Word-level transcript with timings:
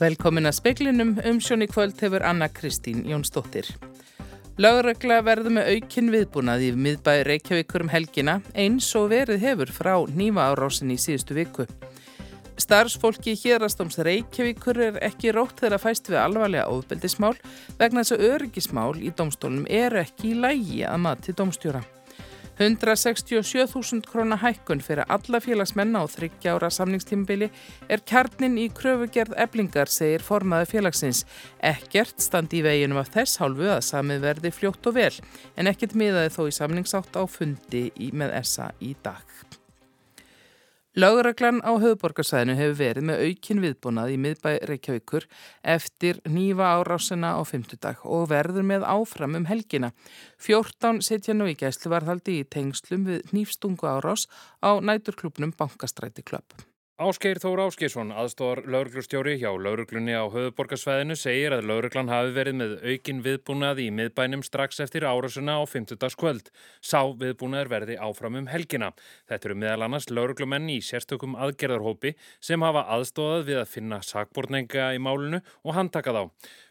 Velkomin 0.00 0.48
að 0.48 0.54
speklinum 0.56 1.10
umsjón 1.28 1.60
í 1.60 1.66
kvöld 1.68 1.98
hefur 2.00 2.22
Anna 2.24 2.46
Kristín 2.48 3.02
Jónsdóttir. 3.04 3.66
Lögregla 4.56 5.18
verður 5.26 5.52
með 5.58 5.68
aukin 5.74 6.08
viðbúnað 6.14 6.64
í 6.64 6.70
miðbæri 6.72 7.26
Reykjavíkur 7.28 7.84
um 7.84 7.92
helgina 7.92 8.38
eins 8.56 8.88
og 8.96 9.10
verið 9.12 9.44
hefur 9.44 9.74
frá 9.76 9.92
nýma 10.08 10.46
árásin 10.54 10.94
í 10.94 10.96
síðustu 10.96 11.36
viku. 11.36 11.68
Starfsfólki 12.56 13.36
hérastóms 13.42 14.00
Reykjavíkur 14.00 14.80
er 14.88 15.00
ekki 15.04 15.36
rótt 15.36 15.60
þegar 15.60 15.76
að 15.76 15.84
fæst 15.84 16.08
við 16.08 16.22
alvarlega 16.24 16.72
ofbeldismál 16.72 17.36
vegna 17.76 18.00
þess 18.00 18.16
að 18.16 18.28
öryggismál 18.32 18.96
í 19.04 19.12
domstólum 19.12 19.68
eru 19.68 20.00
ekki 20.00 20.32
í 20.32 20.38
lægi 20.40 20.84
að 20.88 21.02
mati 21.04 21.36
domstjóra. 21.36 21.84
167.000 22.60 24.04
krónar 24.04 24.42
hækkun 24.42 24.82
fyrir 24.84 25.08
alla 25.08 25.38
félagsmenn 25.40 25.96
á 25.96 26.04
þryggjára 26.04 26.68
samningstímbili 26.68 27.48
er 27.88 28.02
kjarnin 28.04 28.58
í 28.60 28.66
kröfugerð 28.76 29.32
eblingar, 29.40 29.88
segir 29.88 30.20
formaði 30.20 30.68
félagsins. 30.74 31.22
Ekkert 31.64 32.20
standi 32.20 32.60
í 32.60 32.66
veginum 32.66 33.00
af 33.00 33.14
þess 33.14 33.40
hálfu 33.40 33.70
að 33.72 33.86
samið 33.88 34.26
verði 34.26 34.52
fljótt 34.52 34.90
og 34.92 34.98
vel, 34.98 35.14
en 35.56 35.72
ekkert 35.72 35.96
miðaði 35.96 36.34
þó 36.36 36.42
í 36.50 36.58
samningsátt 36.58 37.16
á 37.16 37.24
fundi 37.24 37.86
í, 37.96 38.12
með 38.12 38.36
ESA 38.42 38.74
í 38.84 38.92
dag. 39.00 39.49
Lágreglan 40.98 41.60
á 41.62 41.70
höfuborgarsæðinu 41.78 42.56
hefur 42.58 42.78
verið 42.80 43.04
með 43.06 43.20
aukin 43.22 43.60
viðbúnað 43.62 44.08
í 44.10 44.16
miðbæ 44.18 44.48
Reykjavíkur 44.66 45.26
eftir 45.62 46.18
nýfa 46.26 46.72
árásina 46.80 47.30
á 47.38 47.46
fymtudag 47.46 48.02
og 48.02 48.24
verður 48.32 48.66
með 48.66 48.86
áfram 48.90 49.36
um 49.38 49.46
helgina. 49.46 49.92
14 50.42 50.98
setja 51.06 51.36
nú 51.36 51.46
í 51.46 51.54
gæsluvarðhaldi 51.60 52.40
í 52.40 52.48
tengslum 52.56 53.06
við 53.06 53.30
nýfstungu 53.30 53.86
árás 53.86 54.26
á 54.66 54.82
næturklubnum 54.82 55.54
Bankastræti 55.54 56.26
klubb. 56.26 56.58
Áskeir 57.00 57.38
Þór 57.40 57.62
Áskeirsson, 57.64 58.10
aðstóðar 58.12 58.66
lauruglustjóri 58.68 59.38
hjá 59.40 59.48
lauruglunni 59.56 60.12
á 60.12 60.28
höfuborgarsvæðinu, 60.28 61.14
segir 61.16 61.54
að 61.56 61.70
lauruglan 61.70 62.12
hafi 62.12 62.34
verið 62.36 62.58
með 62.58 62.74
aukin 62.84 63.22
viðbúnað 63.24 63.80
í 63.80 63.86
miðbænum 63.96 64.42
strax 64.44 64.82
eftir 64.84 65.06
árasuna 65.08 65.56
á 65.56 65.64
50. 65.64 65.96
kvöld. 66.20 66.52
Sá 66.84 67.00
viðbúnaður 67.08 67.72
verði 67.72 67.96
áfram 67.96 68.36
um 68.42 68.50
helgina. 68.52 68.92
Þetta 69.32 69.48
eru 69.48 69.56
meðal 69.62 69.86
annars 69.88 70.10
lauruglumenn 70.12 70.68
í 70.76 70.82
sérstökum 70.84 71.40
aðgerðarhópi 71.40 72.18
sem 72.36 72.68
hafa 72.68 72.84
aðstóðað 72.98 73.48
við 73.48 73.62
að 73.62 73.72
finna 73.78 74.04
sakbortnenga 74.04 74.92
í 74.92 75.00
málunu 75.00 75.40
og 75.64 75.78
handtaka 75.80 76.12
þá. 76.12 76.26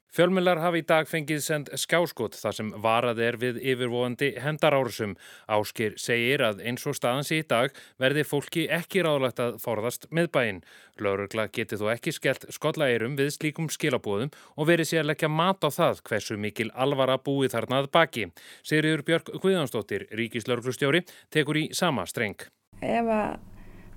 Fjölmjölar 0.09 0.57
hafi 0.57 0.81
í 0.81 0.85
dag 0.89 1.05
fengið 1.05 1.41
send 1.45 1.67
skjáskot 1.77 2.33
þar 2.39 2.55
sem 2.57 2.69
varað 2.81 3.19
er 3.21 3.37
við 3.41 3.59
yfirvóandi 3.61 4.31
hendarárusum. 4.41 5.13
Áskir 5.45 5.99
segir 6.01 6.41
að 6.47 6.63
eins 6.65 6.87
og 6.89 6.97
staðansi 6.97 7.43
í 7.43 7.45
dag 7.45 7.75
verði 8.01 8.23
fólki 8.25 8.65
ekki 8.73 9.03
ráðlegt 9.05 9.41
að 9.43 9.59
forðast 9.61 10.07
miðbæinn. 10.09 10.63
Laurugla 10.97 11.45
geti 11.53 11.77
þó 11.77 11.91
ekki 11.93 12.15
skellt 12.15 12.47
skollægirum 12.49 13.19
við 13.19 13.35
slíkum 13.37 13.69
skilabóðum 13.69 14.33
og 14.57 14.71
verið 14.71 14.91
sér 14.91 15.03
að 15.03 15.11
leggja 15.11 15.29
mat 15.29 15.61
á 15.61 15.69
það 15.69 16.01
hversu 16.09 16.39
mikil 16.41 16.71
alvara 16.73 17.19
búið 17.21 17.53
þarnað 17.53 17.91
baki. 17.93 18.25
Sigriður 18.65 19.05
Björk 19.05 19.31
Guðjónsdóttir, 19.37 20.09
ríkislauruglustjóri, 20.09 21.05
tekur 21.29 21.61
í 21.61 21.69
sama 21.77 22.09
streng. 22.09 22.49
Ef 22.81 23.13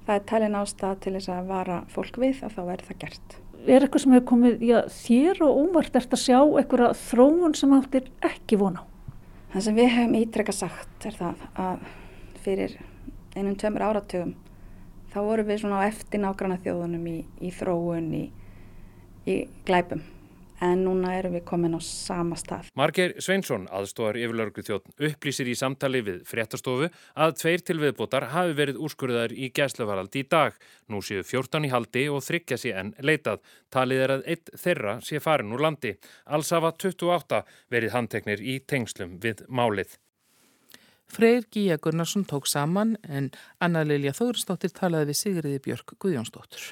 það 0.06 0.18
er 0.18 0.26
talin 0.32 0.58
ástað 0.58 1.00
til 1.04 1.14
þess 1.16 1.32
að 1.32 1.50
vara 1.52 1.80
fólk 1.92 2.18
við 2.22 2.42
þá 2.42 2.60
verður 2.60 2.88
það 2.90 3.00
gert 3.04 3.38
er 3.62 3.84
eitthvað 3.84 4.02
sem 4.02 4.14
hefur 4.16 4.28
komið 4.32 4.62
já, 4.66 4.78
þér 4.90 5.42
og 5.46 5.58
óvart 5.62 5.98
eftir 5.98 6.18
að 6.18 6.22
sjá 6.24 6.38
eitthvað 6.58 6.96
þróun 6.98 7.54
sem 7.58 7.74
áttir 7.76 8.08
ekki 8.26 8.58
vona 8.58 8.82
á? 8.82 8.84
Það 9.52 9.66
sem 9.66 9.76
við 9.78 9.92
hefum 9.96 10.16
ítrekka 10.18 10.54
sagt 10.56 11.06
er 11.06 11.18
það 11.18 11.44
að 11.60 11.84
fyrir 12.42 12.78
einum 13.36 13.58
tveimur 13.60 13.84
áratugum 13.86 14.32
þá 15.12 15.18
vorum 15.20 15.48
við 15.48 15.62
svona 15.62 15.84
á 15.84 15.88
eftir 15.90 16.22
nágranna 16.22 16.58
þjóðunum 16.64 17.06
í, 17.06 17.18
í 17.44 17.52
þróun, 17.54 18.08
í, 18.16 18.24
í 19.28 19.36
glæpum 19.68 20.02
en 20.62 20.84
núna 20.86 21.14
erum 21.18 21.34
við 21.36 21.44
komin 21.48 21.74
á 21.74 21.80
sama 21.82 22.38
stað. 22.38 22.68
Marger 22.78 23.14
Sveinsson, 23.18 23.66
aðstóðar 23.72 24.20
yfirlauruglu 24.22 24.64
þjótt, 24.66 24.92
upplýsir 25.08 25.50
í 25.50 25.56
samtali 25.58 26.02
við 26.06 26.20
fréttastofu 26.28 26.90
að 27.14 27.34
tveir 27.40 27.64
til 27.66 27.78
viðbótar 27.82 28.28
hafi 28.32 28.54
verið 28.58 28.78
úrskurðar 28.86 29.34
í 29.34 29.50
gæsluvaraldi 29.54 30.22
í 30.22 30.28
dag. 30.30 30.54
Nú 30.88 31.02
séu 31.02 31.24
14 31.26 31.66
í 31.66 31.72
haldi 31.72 32.06
og 32.12 32.22
þryggja 32.26 32.60
sér 32.60 32.78
enn 32.84 32.94
leitað. 33.02 33.42
Talið 33.72 34.04
er 34.06 34.16
að 34.18 34.24
eitt 34.34 34.54
þeirra 34.54 34.96
sé 35.02 35.20
farin 35.22 35.52
úr 35.52 35.66
landi. 35.66 35.96
Alls 36.30 36.54
hafa 36.54 36.72
28 36.78 37.42
verið 37.72 37.96
handteknir 37.96 38.42
í 38.42 38.60
tengslum 38.66 39.18
við 39.22 39.44
málið. 39.48 39.98
Freyr 41.12 41.44
Gíja 41.52 41.76
Gunnarsson 41.76 42.24
tók 42.24 42.46
saman 42.48 42.96
en 43.04 43.30
Anna 43.60 43.82
Lilja 43.84 44.14
Þóristóttir 44.16 44.72
talaði 44.72 45.10
við 45.10 45.18
Sigriði 45.18 45.58
Björk 45.66 45.92
Guðjónsdóttur. 46.00 46.70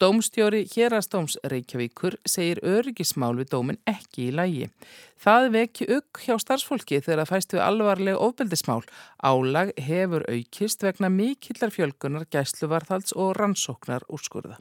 Dómstjóri 0.00 0.64
Hérastóms 0.74 1.34
Reykjavíkur 1.44 2.14
segir 2.24 2.62
öryggismál 2.64 3.34
við 3.36 3.50
dómin 3.52 3.78
ekki 3.90 4.30
í 4.30 4.32
lægi. 4.32 4.68
Það 5.20 5.48
vekki 5.56 5.88
upp 5.98 6.22
hjá 6.24 6.38
starfsfólki 6.40 7.02
þegar 7.04 7.20
það 7.20 7.32
fæst 7.34 7.52
við 7.52 7.62
alvarleg 7.66 8.22
ofbeldismál. 8.28 8.80
Álag 9.20 9.74
hefur 9.76 10.24
aukist 10.24 10.88
vegna 10.88 11.12
mikillar 11.12 11.76
fjölgunar 11.76 12.24
gæsluvarðhalds 12.32 13.12
og 13.12 13.36
rannsóknar 13.36 14.08
úrskurða. 14.08 14.56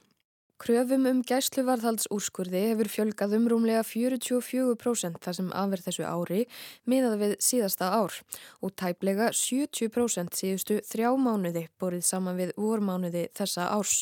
Kröfum 0.60 1.06
um 1.08 1.20
gæsluvarðhaldsúrskurði 1.24 2.66
hefur 2.74 2.90
fjölgað 2.92 3.38
um 3.38 3.46
rúmlega 3.48 3.80
44% 3.88 5.22
þar 5.24 5.38
sem 5.38 5.54
afverð 5.56 5.86
þessu 5.86 6.04
ári 6.04 6.42
miðað 6.84 7.16
við 7.22 7.36
síðasta 7.48 7.94
ár 7.96 8.18
og 8.60 8.74
tæplega 8.76 9.30
70% 9.32 10.36
síðustu 10.36 10.82
þrjá 10.84 11.14
mánuði 11.16 11.70
borið 11.80 12.04
saman 12.10 12.36
við 12.42 12.52
vormánuði 12.60 13.30
þessa 13.40 13.70
árs. 13.72 14.02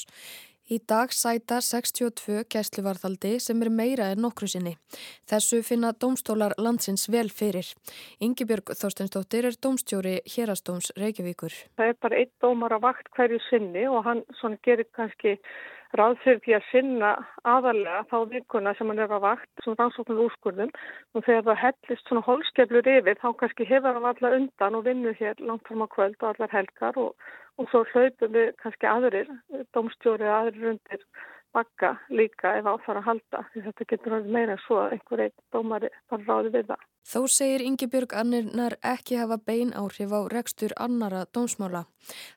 Í 0.67 0.81
dag 0.83 1.13
sæta 1.15 1.61
62 1.63 2.41
gæsluvarðaldi 2.51 3.37
sem 3.39 3.61
er 3.63 3.69
meira 3.71 4.09
en 4.11 4.19
nokkru 4.19 4.49
sinni. 4.51 4.73
Þessu 5.31 5.61
finna 5.63 5.93
dómstólar 5.95 6.57
landsins 6.59 7.07
vel 7.13 7.29
fyrir. 7.31 7.69
Yngibjörg 8.19 8.73
Þorsteinsdóttir 8.75 9.47
er 9.47 9.55
dómstjóri 9.63 10.17
hérastóms 10.27 10.91
Reykjavíkur. 10.99 11.55
Það 11.79 11.93
er 11.93 11.97
bara 12.03 12.19
einn 12.19 12.33
dómar 12.43 12.75
á 12.75 12.79
vakt 12.83 13.07
hverju 13.15 13.39
sinni 13.47 13.85
og 13.87 14.03
hann 14.09 14.59
gerir 14.67 14.89
kannski 14.91 15.37
ráð 15.95 16.17
fyrir 16.23 16.41
því 16.43 16.55
að 16.57 16.67
sinna 16.71 17.11
aðalega 17.47 18.01
þá 18.11 18.17
vikuna 18.33 18.73
sem 18.77 18.91
hann 18.91 18.99
er 19.03 19.13
á 19.13 19.19
vakt, 19.23 19.49
svona 19.63 19.79
rannsóknum 19.83 20.23
úrskurðum 20.25 20.73
og 21.15 21.25
þegar 21.25 21.45
það 21.47 21.61
hellist 21.63 22.09
svona 22.11 22.25
holskeflur 22.27 22.91
yfir 22.97 23.21
þá 23.21 23.29
kannski 23.39 23.69
hefur 23.69 23.97
hann 23.97 24.09
alla 24.11 24.33
undan 24.39 24.79
og 24.79 24.85
vinnur 24.89 25.17
hér 25.21 25.39
langt 25.39 25.67
fram 25.69 25.85
á 25.85 25.87
kvöld 25.95 26.19
og 26.21 26.29
allar 26.33 26.53
helgar 26.57 26.99
og, 26.99 27.15
og 27.57 27.71
svo 27.71 27.85
hlaupum 27.93 28.35
við 28.35 28.53
kannski 28.63 28.91
aðrir, 28.91 29.31
domstjóri 29.73 30.27
eða 30.27 30.43
aðrir 30.43 30.71
undir 30.75 31.07
bakka 31.55 31.95
líka 32.09 32.57
ef 32.59 32.67
áþara 32.67 33.01
að 33.01 33.09
halda 33.09 33.45
því 33.53 33.65
þetta 33.69 33.89
getur 33.93 34.29
meira 34.35 34.57
svo 34.65 34.83
að 34.83 34.97
einhver 34.97 35.25
einn 35.25 35.37
dómari 35.55 35.89
bara 36.11 36.27
ráði 36.27 36.53
við 36.57 36.71
það. 36.73 36.83
Þó 37.07 37.21
segir 37.31 37.61
Yngibjörg 37.63 38.11
Annirnar 38.19 38.73
ekki 38.83 39.15
hafa 39.15 39.37
bein 39.39 39.69
áhrif 39.79 40.11
á 40.11 40.27
rekstur 40.27 40.73
annara 40.75 41.21
dómsmála. 41.31 41.85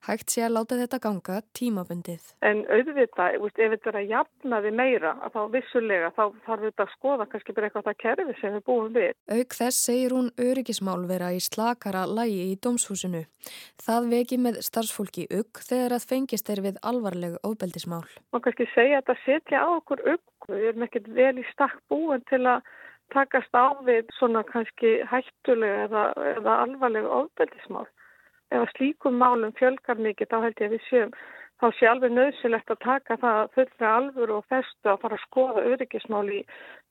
Hægt 0.07 0.31
sé 0.31 0.45
að 0.47 0.53
láta 0.55 0.77
þetta 0.79 1.01
ganga 1.03 1.39
tímabundið. 1.59 2.29
En 2.47 2.61
auðvitað, 2.71 3.41
ef 3.51 3.57
þetta 3.57 3.91
er 3.91 3.99
að 3.99 4.13
jafna 4.13 4.61
við 4.63 4.77
meira, 4.79 5.17
að 5.27 5.35
þá 5.35 5.41
vissulega, 5.57 6.13
þá 6.15 6.23
þarf 6.47 6.67
þetta 6.69 6.87
að 6.87 6.95
skoða 6.95 7.27
kannski 7.33 7.55
bara 7.57 7.67
eitthvað 7.67 7.89
það 7.89 7.99
kerfi 8.05 8.37
sem 8.39 8.55
við 8.55 8.65
búum 8.71 8.95
við. 8.95 9.11
Auk 9.35 9.57
þess 9.59 9.85
segir 9.89 10.15
hún 10.15 10.31
öryggismál 10.39 11.03
vera 11.11 11.33
í 11.35 11.41
slakara 11.43 12.07
lægi 12.07 12.45
í 12.53 12.59
dómshúsinu. 12.63 13.27
Það 13.83 14.11
veki 14.15 14.39
með 14.45 14.61
starfsfólki 14.69 15.27
ugg 15.35 15.65
þegar 15.67 15.97
að 15.99 16.07
fengist 16.13 16.53
er 16.55 16.63
við 16.63 16.79
alvarlegu 16.87 17.43
óbeldismál. 17.43 18.07
Man 18.31 18.47
kannski 18.47 18.71
segja 18.71 19.03
að 19.03 19.09
þetta 19.09 19.19
setja 19.25 19.67
á 19.67 19.69
okkur 19.81 20.05
ugg. 20.15 20.27
Við 20.47 20.71
erum 20.71 20.87
ekkert 20.87 21.11
vel 21.15 21.35
í 21.43 21.45
stakk 21.51 21.83
búin 21.91 22.23
til 22.31 22.45
að 22.47 22.63
takast 23.15 23.53
á 23.57 23.67
við 23.87 24.09
svona 24.19 24.43
kannski 24.49 25.01
hættulega 25.11 25.89
eða, 25.89 26.05
eða 26.37 26.57
alvarlega 26.67 27.19
ofbeldismál. 27.23 27.87
Ef 28.51 28.65
að 28.65 28.73
slíkum 28.77 29.21
málum 29.21 29.55
fjölgar 29.59 30.01
mikið 30.01 30.33
þá 30.33 30.39
held 30.47 30.63
ég 30.63 30.71
að 30.71 30.75
við 30.75 30.89
séum 30.89 31.13
þá 31.61 31.67
sé 31.77 31.89
alveg 31.91 32.15
nöðsilegt 32.17 32.73
að 32.73 32.83
taka 32.85 33.17
það 33.21 33.41
fullra 33.57 33.93
alvur 33.99 34.35
og 34.39 34.47
festu 34.53 34.91
að 34.91 35.01
fara 35.05 35.19
að 35.19 35.25
skoða 35.27 35.65
öryggismál 35.75 36.27
í 36.33 36.41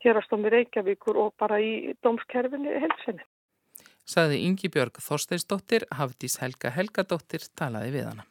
hérastómi 0.05 0.53
Reykjavíkur 0.53 1.19
og 1.19 1.33
bara 1.41 1.59
í 1.59 1.95
dómskerfinu 2.05 2.75
helsinni. 2.85 3.25
Saði 4.09 4.41
Ingi 4.45 4.69
Björg 4.73 5.01
Þorsteinsdóttir, 5.05 5.85
Hafdís 5.93 6.39
Helga 6.41 6.71
Helgadóttir 6.73 7.45
talaði 7.57 7.97
við 7.97 8.07
hana. 8.09 8.29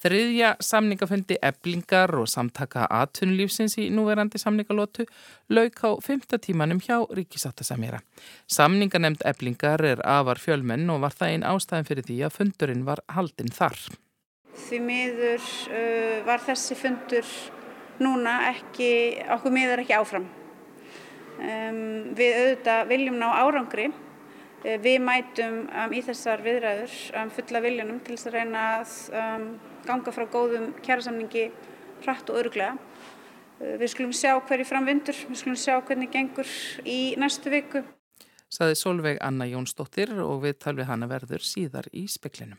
Þriðja 0.00 0.54
samningafundi 0.64 1.36
eblingar 1.44 2.14
og 2.16 2.28
samtaka 2.32 2.86
aðtunlífsins 2.88 3.74
í 3.82 3.90
núverandi 3.92 4.40
samningalótu 4.40 5.04
lauk 5.52 5.76
á 5.84 5.92
fymta 6.00 6.38
tímanum 6.40 6.80
hjá 6.80 7.02
Ríkisáttasamjara. 7.04 8.00
Samninganemnd 8.48 9.20
eblingar 9.28 9.84
er 9.84 10.00
afar 10.00 10.40
fjölmenn 10.40 10.88
og 10.88 11.02
var 11.04 11.12
það 11.18 11.34
einn 11.34 11.44
ástæðin 11.50 11.88
fyrir 11.90 12.08
því 12.08 12.16
að 12.24 12.36
fundurinn 12.38 12.86
var 12.88 13.04
haldinn 13.12 13.52
þar. 13.52 13.76
Því 14.56 14.80
miður 14.88 15.44
uh, 15.68 16.16
var 16.24 16.48
þessi 16.48 16.80
fundur 16.80 17.36
núna 18.00 18.38
ekki, 18.54 18.92
okkur 19.36 19.52
miður 19.52 19.84
ekki 19.84 19.98
áfram. 20.00 20.30
Um, 21.40 21.82
við 22.16 22.38
auðvitað 22.38 22.88
viljum 22.88 23.20
ná 23.20 23.28
árangri. 23.36 23.90
Uh, 24.60 24.76
við 24.82 24.98
mætum 25.04 25.62
um, 25.68 25.94
í 25.96 26.02
þessar 26.04 26.44
viðræður 26.44 26.96
um, 27.20 27.32
fulla 27.36 27.64
viljunum 27.64 28.00
til 28.04 28.16
þess 28.16 28.30
að 28.30 28.36
reyna 28.38 28.64
að 28.78 28.94
um, 29.22 29.46
ganga 29.88 30.14
frá 30.14 30.26
góðum 30.30 30.72
kjærasamningi 30.84 31.48
hratt 32.04 32.32
og 32.32 32.40
öruglega 32.40 32.76
við 33.60 33.90
skulum 33.92 34.12
sjá 34.16 34.32
hverju 34.48 34.64
framvindur, 34.64 35.18
við 35.28 35.40
skulum 35.42 35.58
sjá 35.60 35.74
hvernig 35.84 36.08
gengur 36.14 36.48
í 36.88 37.12
næstu 37.20 37.52
viku. 37.52 37.82
Saði 38.50 38.78
Solveig 38.80 39.20
Anna 39.22 39.46
Jónsdóttir 39.46 40.14
og 40.24 40.40
við 40.46 40.56
talvið 40.64 40.88
hana 40.88 41.10
verður 41.10 41.44
síðar 41.44 41.90
í 41.92 42.06
speklinum. 42.10 42.58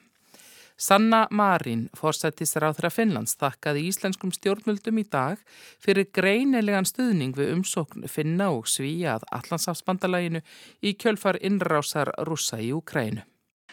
Sanna 0.81 1.27
Marín, 1.29 1.83
fórsættisráþra 1.93 2.89
Finnlands, 2.89 3.35
þakkaði 3.37 3.83
íslenskum 3.85 4.31
stjórnmöldum 4.33 4.97
í 4.97 5.03
dag 5.13 5.43
fyrir 5.77 6.07
greinilegan 6.09 6.87
stuðning 6.89 7.35
við 7.37 7.51
umsókn 7.53 8.07
Finna 8.09 8.47
og 8.55 8.65
Svíja 8.65 9.19
að 9.19 9.27
Allandsafsbandalæginu 9.37 10.41
í 10.81 10.95
kjölfar 10.97 11.37
innrásar 11.37 12.09
rúsa 12.25 12.57
í 12.57 12.71
Ukrænu. 12.73 13.21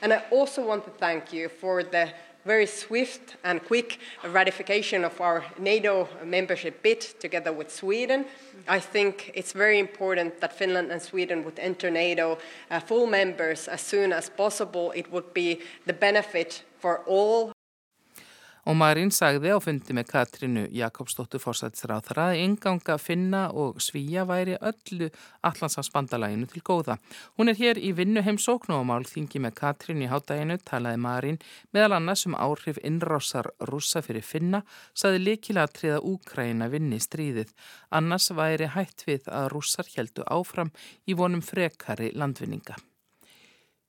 And 0.02 0.12
I 0.12 0.20
also 0.30 0.60
want 0.60 0.84
to 0.84 0.90
thank 1.00 1.32
you 1.32 1.48
for 1.48 1.82
the 1.82 2.12
very 2.44 2.66
swift 2.66 3.36
and 3.42 3.64
quick 3.64 3.98
ratification 4.22 5.02
of 5.04 5.18
our 5.18 5.44
NATO 5.58 6.08
membership 6.24 6.82
bid 6.82 7.00
together 7.20 7.52
with 7.52 7.70
Sweden. 7.70 8.26
I 8.68 8.80
think 8.80 9.30
it's 9.34 9.52
very 9.52 9.78
important 9.78 10.40
that 10.40 10.52
Finland 10.52 10.92
and 10.92 11.00
Sweden 11.00 11.42
would 11.44 11.58
enter 11.58 11.90
NATO 11.90 12.38
uh, 12.70 12.80
full 12.80 13.06
members 13.06 13.66
as 13.66 13.80
soon 13.80 14.12
as 14.12 14.28
possible. 14.28 14.92
It 14.94 15.10
would 15.10 15.32
be 15.32 15.60
the 15.86 15.94
benefit 15.94 16.64
all 16.84 17.52
Og 18.68 18.76
Marín 18.76 19.08
sagði 19.08 19.54
á 19.56 19.58
fundi 19.64 19.94
með 19.96 20.10
Katrínu 20.10 20.62
Jakobsdóttur 20.76 21.40
fórsættisráþara 21.40 22.26
að 22.34 22.40
ynganga 22.42 22.98
finna 23.00 23.46
og 23.56 23.78
svíja 23.80 24.26
væri 24.28 24.58
öllu 24.60 25.08
allansafsbandalæginu 25.48 26.50
til 26.50 26.60
góða. 26.66 26.98
Hún 27.40 27.48
er 27.48 27.56
hér 27.56 27.80
í 27.80 27.94
vinnu 27.96 28.20
heimsóknu 28.26 28.76
og 28.76 28.84
mál 28.90 29.08
þingi 29.08 29.40
með 29.40 29.56
Katrínu 29.62 30.04
í 30.04 30.10
hátæginu 30.12 30.58
talaði 30.68 31.00
Marín 31.00 31.40
meðal 31.72 31.96
annars 31.96 32.26
um 32.28 32.36
áhrif 32.36 32.82
innrásar 32.84 33.48
rúsa 33.70 34.04
fyrir 34.04 34.26
finna 34.26 34.60
saði 34.92 35.24
líkilega 35.24 35.64
að 35.64 35.74
triða 35.78 36.02
Úkræna 36.12 36.68
vinni 36.68 37.00
stríðið. 37.00 37.56
Annars 37.88 38.28
væri 38.36 38.68
hætt 38.76 39.08
við 39.08 39.32
að 39.32 39.48
rússar 39.54 39.88
heldu 39.96 40.28
áfram 40.28 40.76
í 41.08 41.16
vonum 41.16 41.40
frekari 41.40 42.12
landvinninga. 42.12 42.76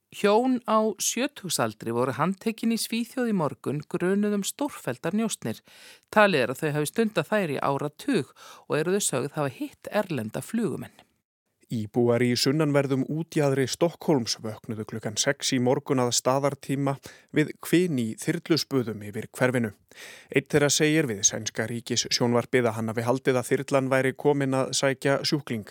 Hjón 0.09 0.57
á 0.65 0.89
sjötugsaldri 0.97 1.93
voru 1.93 2.15
handtekinn 2.17 2.73
í 2.73 2.79
Svíþjóði 2.81 3.35
morgun 3.37 3.83
grunuðum 3.93 4.41
stórfældar 4.47 5.13
njóstnir. 5.13 5.59
Talið 6.09 6.45
er 6.45 6.53
að 6.53 6.63
þau 6.63 6.71
hafi 6.77 6.89
stunda 6.89 7.25
þær 7.29 7.53
í 7.53 7.59
ára 7.61 7.91
tug 7.93 8.33
og 8.65 8.79
eru 8.79 8.95
þau 8.97 9.05
sögð 9.05 9.37
hafa 9.37 9.53
hitt 9.59 9.91
erlenda 10.01 10.41
flugumenn. 10.41 11.05
Íbúar 11.69 12.23
í 12.25 12.31
sunnanverðum 12.33 13.03
útjæðri 13.13 13.67
Stokkólms 13.69 14.39
vöknuðu 14.41 14.87
klukkan 14.89 15.19
6 15.21 15.51
í 15.53 15.59
morgun 15.61 16.01
að 16.01 16.15
staðartíma 16.17 16.95
við 17.37 17.51
kvinn 17.61 18.01
í 18.01 18.07
þyrlusbuðum 18.17 19.03
yfir 19.05 19.29
hverfinu. 19.29 19.75
Eitt 20.33 20.49
þeirra 20.49 20.73
segir 20.73 21.05
við 21.11 21.21
Sænska 21.29 21.69
ríkis 21.69 22.07
sjónvarpið 22.09 22.71
að 22.71 22.79
hann 22.79 22.89
hafi 22.89 23.05
haldið 23.05 23.37
að 23.37 23.51
þyrlan 23.51 23.93
væri 23.93 24.17
komin 24.17 24.57
að 24.57 24.73
sækja 24.81 25.19
sjúkling. 25.21 25.69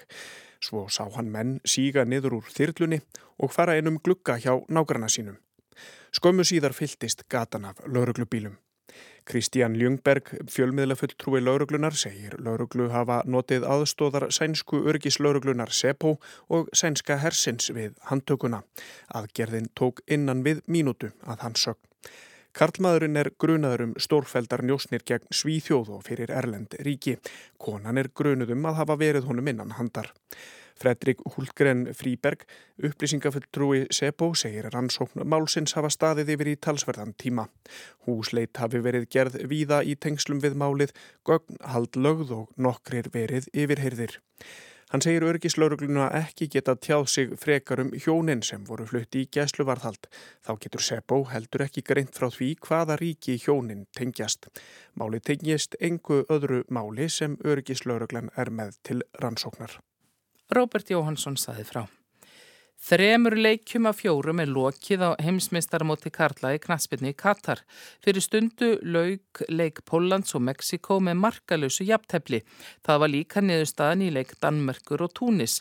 Svo 0.65 0.87
sá 0.91 1.05
hann 1.15 1.31
menn 1.31 1.59
síga 1.65 2.05
niður 2.05 2.41
úr 2.41 2.49
þyrlunni 2.55 3.01
og 3.39 3.53
fara 3.55 3.77
einum 3.79 4.01
glugga 4.03 4.39
hjá 4.43 4.57
nágrana 4.69 5.11
sínum. 5.13 5.39
Skömmu 6.13 6.47
síðar 6.47 6.75
fylltist 6.75 7.29
gatan 7.29 7.69
af 7.69 7.85
lauruglubílum. 7.87 8.57
Kristján 9.29 9.75
Ljungberg, 9.77 10.31
fjölmiðlafulltrúi 10.49 11.43
lauruglunar, 11.45 11.93
segir 11.93 12.39
lauruglu 12.41 12.89
hafa 12.89 13.19
notið 13.29 13.67
aðstóðar 13.69 14.31
sænsku 14.33 14.81
örgislauruglunar 14.89 15.75
SEPO 15.81 16.15
og 16.49 16.71
sænska 16.73 17.19
hersins 17.21 17.69
við 17.77 17.93
handtökuna. 18.09 18.63
Aðgerðin 19.21 19.69
tók 19.77 20.01
innan 20.09 20.41
við 20.49 20.65
mínútu 20.67 21.13
að 21.29 21.45
hans 21.45 21.69
sögn. 21.69 21.88
Karlmaðurinn 22.59 23.15
er 23.21 23.29
grunaður 23.39 23.85
um 23.85 23.91
stórfældar 24.03 24.65
njósnir 24.67 25.05
gegn 25.07 25.29
Svíþjóð 25.31 25.93
og 25.95 26.01
fyrir 26.09 26.33
Erlend 26.35 26.73
ríki. 26.83 27.13
Konan 27.63 28.01
er 28.01 28.09
grunuðum 28.11 28.65
að 28.67 28.81
hafa 28.81 28.97
verið 28.99 29.29
honum 29.29 29.51
innan 29.53 29.77
handar. 29.77 30.09
Fredrik 30.79 31.23
Hultgren 31.37 31.85
Fríberg, 31.95 32.43
upplýsingafulltrúi 32.83 33.85
Sebo, 33.95 34.33
segir 34.35 34.67
rannsókn 34.75 35.23
málsins 35.23 35.77
hafa 35.79 35.91
staðið 35.95 36.33
yfir 36.35 36.51
í 36.51 36.57
talsverðan 36.67 37.15
tíma. 37.23 37.47
Húsleit 38.07 38.59
hafi 38.59 38.83
verið 38.83 39.07
gerð 39.15 39.39
víða 39.51 39.85
í 39.87 39.95
tengslum 39.95 40.43
við 40.43 40.59
málið, 40.59 40.95
gögn, 41.27 41.63
hald 41.63 41.95
lögð 41.95 42.35
og 42.41 42.51
nokkrir 42.59 43.11
verið 43.15 43.47
yfirheyrðir. 43.55 44.19
Hann 44.89 45.03
segir 45.05 45.27
örgislaurugluna 45.29 46.07
ekki 46.17 46.47
geta 46.49 46.73
tjáð 46.81 47.07
sig 47.13 47.33
frekar 47.37 47.83
um 47.83 47.91
hjónin 47.93 48.41
sem 48.43 48.63
voru 48.65 48.87
flutti 48.89 49.27
í 49.27 49.29
gæsluvarðhald. 49.37 50.09
Þá 50.41 50.53
getur 50.65 50.85
Sebo 50.87 51.19
heldur 51.29 51.67
ekki 51.67 51.85
greint 51.85 52.17
frá 52.17 52.31
því 52.33 52.55
hvaða 52.65 52.97
ríki 53.03 53.37
hjónin 53.43 53.85
tengjast. 53.99 54.49
Máli 54.97 55.21
tengjast 55.21 55.77
engu 55.81 56.23
öðru 56.33 56.63
máli 56.73 57.11
sem 57.13 57.37
örgislauruglan 57.45 58.33
er 58.37 58.49
með 58.49 58.81
til 58.89 59.05
rannsóknar. 59.21 59.77
Róbert 60.57 60.89
Jóhansson 60.89 61.37
saði 61.37 61.69
frá. 61.69 61.85
Þremur 62.79 63.35
leikjum 63.35 63.89
af 63.91 63.97
fjórum 63.99 64.39
er 64.39 64.51
lokið 64.55 65.01
á 65.03 65.11
heimsmeistarmóti 65.19 66.13
Karla 66.15 66.53
í 66.55 66.61
knaspinni 66.63 67.11
í 67.11 67.17
Katar. 67.19 67.65
Fyrir 68.05 68.23
stundu 68.23 68.69
lauk 68.87 69.43
leik 69.51 69.83
Póllands 69.83 70.37
og 70.39 70.45
Mexiko 70.47 71.01
með 71.03 71.19
markalösu 71.25 71.89
jafntefli. 71.89 72.45
Það 72.87 73.03
var 73.03 73.13
líka 73.13 73.43
niðurstaðan 73.43 74.07
í 74.07 74.13
leik 74.15 74.37
Danmerkur 74.39 75.03
og 75.09 75.11
Túnis 75.19 75.59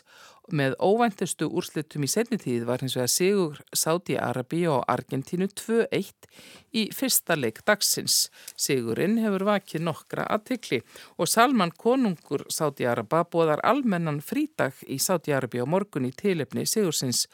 Með 0.48 0.78
óvæntustu 0.80 1.44
úrslitum 1.52 2.06
í 2.06 2.08
setnitíð 2.08 2.62
var 2.64 2.80
hins 2.80 2.94
vegar 2.96 3.10
Sigur 3.12 3.58
Sáti-Arabi 3.76 4.62
og 4.72 4.80
Argentínu 4.88 5.44
2-1 5.52 6.28
í 6.72 6.86
fyrsta 6.96 7.36
leik 7.36 7.60
dagsins. 7.68 8.30
Sigurinn 8.56 9.18
hefur 9.20 9.44
vakið 9.44 9.84
nokkra 9.84 10.24
aðtikli 10.32 10.80
og 11.20 11.28
Salman 11.28 11.74
Konungur 11.76 12.46
Sáti-Araba 12.48 13.26
bóðar 13.28 13.60
almennan 13.60 14.22
frídag 14.24 14.80
í 14.88 14.96
Sáti-Arabi 14.96 15.60
á 15.60 15.66
morgun 15.68 16.08
í 16.08 16.14
tilefni 16.16 16.64
Sigursins. 16.64 17.26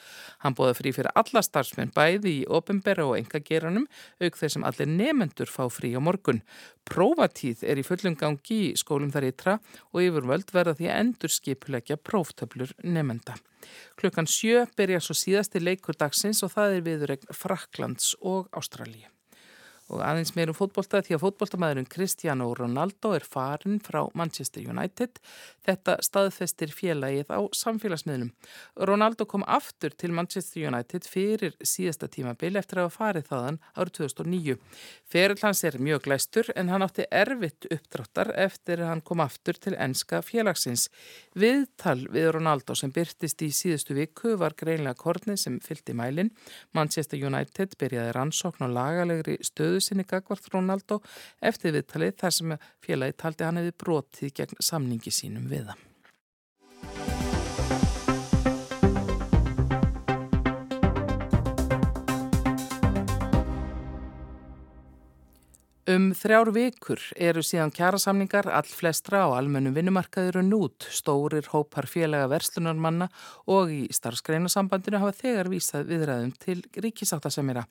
Hann 0.42 0.58
bóða 0.58 0.74
frí 0.80 0.90
fyrir 0.96 1.14
alla 1.14 1.44
starfsmenn 1.46 1.94
bæði 1.94 2.40
í 2.40 2.44
ofinbera 2.50 3.06
og 3.06 3.20
engageranum 3.20 3.86
auk 4.18 4.40
þeir 4.40 4.54
sem 4.56 4.66
allir 4.66 4.90
nefendur 4.90 5.54
fá 5.54 5.68
frí 5.70 5.94
á 5.94 6.02
morgun. 6.02 6.42
Prófatíð 6.84 7.62
er 7.64 7.78
í 7.80 7.86
fullum 7.86 8.18
gangi 8.18 8.58
í 8.72 8.74
skólum 8.76 9.14
þar 9.14 9.30
ytra 9.30 9.54
og 9.94 10.02
yfirvöld 10.02 10.50
verða 10.52 10.74
því 10.76 10.90
að 10.90 10.98
endur 11.04 11.32
skipulegja 11.32 11.96
próftöflur 11.96 12.74
nefnda. 13.08 13.38
Klukkan 14.00 14.28
sjö 14.28 14.66
byrja 14.76 15.00
svo 15.00 15.16
síðasti 15.18 15.62
leikur 15.62 15.96
dagsins 15.98 16.42
og 16.44 16.52
það 16.56 16.78
er 16.78 16.86
viðregn 16.88 17.34
Fraklands 17.34 18.14
og 18.20 18.48
Ástralíu. 18.52 19.13
Og 19.92 20.00
aðeins 20.00 20.32
meirum 20.32 20.56
fótbolta 20.56 21.02
því 21.04 21.18
að 21.18 21.22
fótboltamæðurinn 21.26 21.88
Cristiano 21.92 22.46
Ronaldo 22.56 23.10
er 23.12 23.24
farin 23.28 23.76
frá 23.84 24.00
Manchester 24.16 24.64
United. 24.64 25.18
Þetta 25.66 25.98
staðfestir 26.04 26.72
félagið 26.72 27.28
á 27.28 27.44
samfélagsmiðlum. 27.52 28.30
Ronaldo 28.88 29.26
kom 29.28 29.44
aftur 29.44 29.92
til 29.92 30.14
Manchester 30.16 30.64
United 30.70 31.04
fyrir 31.04 31.52
síðasta 31.60 32.08
tímabil 32.08 32.56
eftir 32.56 32.80
að 32.80 32.88
hafa 32.88 32.96
farið 33.02 33.28
þaðan 33.28 33.58
árið 33.76 33.92
2009. 33.98 34.56
Ferill 35.12 35.44
hans 35.44 35.62
er 35.68 35.76
mjög 35.76 36.06
glæstur 36.08 36.48
en 36.56 36.72
hann 36.72 36.86
átti 36.86 37.04
erfitt 37.12 37.68
uppdráttar 37.68 38.32
eftir 38.40 38.80
að 38.80 38.92
hann 38.94 39.04
kom 39.04 39.20
aftur 39.20 39.60
til 39.60 39.76
enska 39.76 40.22
félagsins. 40.24 40.86
Viðtal 41.36 42.06
við 42.08 42.30
Ronaldo 42.38 42.72
sem 42.78 42.92
byrtist 42.94 43.44
í 43.44 43.50
síðustu 43.52 43.98
viku 44.00 44.38
var 44.40 44.56
greinlega 44.56 44.96
kornið 44.96 45.42
sem 45.44 45.60
fyllt 45.60 45.92
í 45.92 45.98
mælin. 46.00 46.32
Manchester 46.72 47.20
United 47.20 47.76
byrjaði 47.76 48.16
rannsókn 48.16 48.64
og 48.64 48.76
lagalegri 48.78 49.36
stöðu 49.44 49.73
stöðu 49.74 49.82
sinni 49.82 50.04
Gagvart 50.06 50.46
Rónaldó 50.52 51.00
eftir 51.42 51.74
viðtalið 51.74 52.14
þar 52.20 52.36
sem 52.36 52.54
félagi 52.84 53.18
taldi 53.18 53.48
hann 53.48 53.58
hefði 53.58 53.74
brotið 53.82 54.36
gegn 54.38 54.62
samningi 54.62 55.10
sínum 55.10 55.50
við 55.50 55.72
það. 55.72 55.82
Um 65.84 66.14
þrjár 66.16 66.48
vikur 66.48 67.00
eru 67.20 67.42
síðan 67.44 67.68
kjærasamningar 67.74 68.46
all 68.48 68.70
flestra 68.72 69.26
á 69.28 69.36
almennum 69.36 69.74
vinnumarkaður 69.76 70.38
og 70.40 70.46
nút. 70.48 70.86
Stórir 70.88 71.44
hópar 71.52 71.84
félaga 71.84 72.30
verslunarmanna 72.32 73.10
og 73.52 73.68
í 73.68 73.82
starfsgreinasambandinu 73.92 75.02
hafa 75.02 75.12
þegar 75.18 75.50
vísað 75.52 75.90
viðræðum 75.92 76.32
til 76.40 76.56
ríkisáttasemira. 76.80 77.66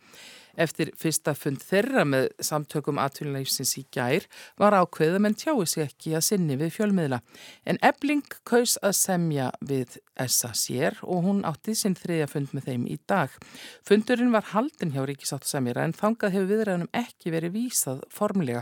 Eftir 0.54 0.92
fyrsta 1.00 1.34
fund 1.34 1.64
þeirra 1.66 2.04
með 2.06 2.28
samtökum 2.46 3.00
atvinnuleifsins 3.02 3.74
í 3.80 3.86
gær 3.94 4.28
var 4.62 4.76
ákveða 4.78 5.22
menn 5.24 5.38
tjái 5.38 5.66
sig 5.66 5.88
ekki 5.88 6.14
að 6.14 6.26
sinni 6.28 6.58
við 6.60 6.76
fjölmiðla. 6.78 7.20
En 7.66 7.80
ebling 7.82 8.26
kaus 8.46 8.76
að 8.86 8.94
semja 9.00 9.50
við 9.66 9.98
sér 10.54 11.00
og 11.02 11.24
hún 11.26 11.42
átti 11.50 11.74
sinn 11.76 11.98
þriðja 11.98 12.30
fund 12.30 12.54
með 12.54 12.70
þeim 12.70 12.86
í 12.86 13.00
dag. 13.10 13.34
Fundurinn 13.82 14.34
var 14.36 14.52
haldin 14.54 14.94
hjá 14.94 15.02
Ríkisáttasemjara 15.10 15.88
en 15.88 15.98
þangað 15.98 16.36
hefur 16.38 16.50
viðræðunum 16.52 16.92
ekki 16.94 17.34
verið 17.34 17.56
vísað 17.58 18.04
formlega. 18.14 18.62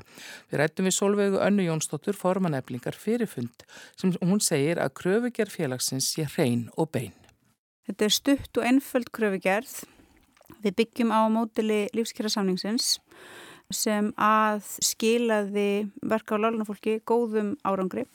Við 0.50 0.62
rættum 0.62 0.88
við 0.88 0.96
Solveigu 0.96 1.42
Önnu 1.44 1.68
Jónsdóttur 1.68 2.16
forman 2.16 2.56
eblingar 2.56 2.96
fyrir 2.96 3.28
fund 3.28 3.66
sem 4.00 4.16
hún 4.24 4.40
segir 4.40 4.80
að 4.80 4.96
kröfugerð 5.02 5.58
félagsins 5.60 6.14
sé 6.16 6.24
hrein 6.38 6.70
og 6.78 6.94
bein. 6.96 7.16
Þetta 7.88 8.06
er 8.08 8.16
stutt 8.16 8.62
og 8.62 8.68
einföld 8.70 9.12
kröfugerð 9.12 9.82
Við 10.64 10.78
byggjum 10.82 11.14
á 11.16 11.26
mótili 11.32 11.86
lífskjara 11.96 12.32
samningsins 12.32 12.98
sem 13.72 14.12
að 14.20 14.66
skilaði 14.84 15.88
verka 16.04 16.36
á 16.36 16.42
lálunafólki 16.44 17.00
góðum 17.08 17.56
árangri. 17.64 18.06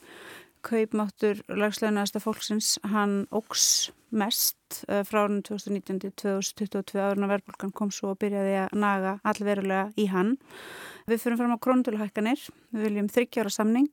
Kaupmáttur 0.67 1.41
lagsleginasta 1.49 2.21
fólksins 2.21 2.75
hann 2.91 3.25
ógs 3.31 3.93
mest 4.11 4.83
eh, 4.89 5.03
frá 5.07 5.25
árunum 5.25 5.43
2019 5.47 6.01
til 6.03 6.13
2022 6.19 7.01
áruna 7.03 7.31
verðbólkan 7.31 7.73
kom 7.77 7.93
svo 7.95 8.13
og 8.15 8.21
byrjaði 8.23 8.57
að 8.65 8.77
naga 8.83 9.17
allverulega 9.27 9.89
í 9.99 10.09
hann. 10.11 10.37
Við 11.07 11.23
fyrir 11.23 11.39
fram 11.41 11.55
á 11.55 11.63
krónutöluhækkanir, 11.63 12.43
við 12.75 12.87
viljum 12.89 13.11
þryggjára 13.13 13.53
samning 13.53 13.91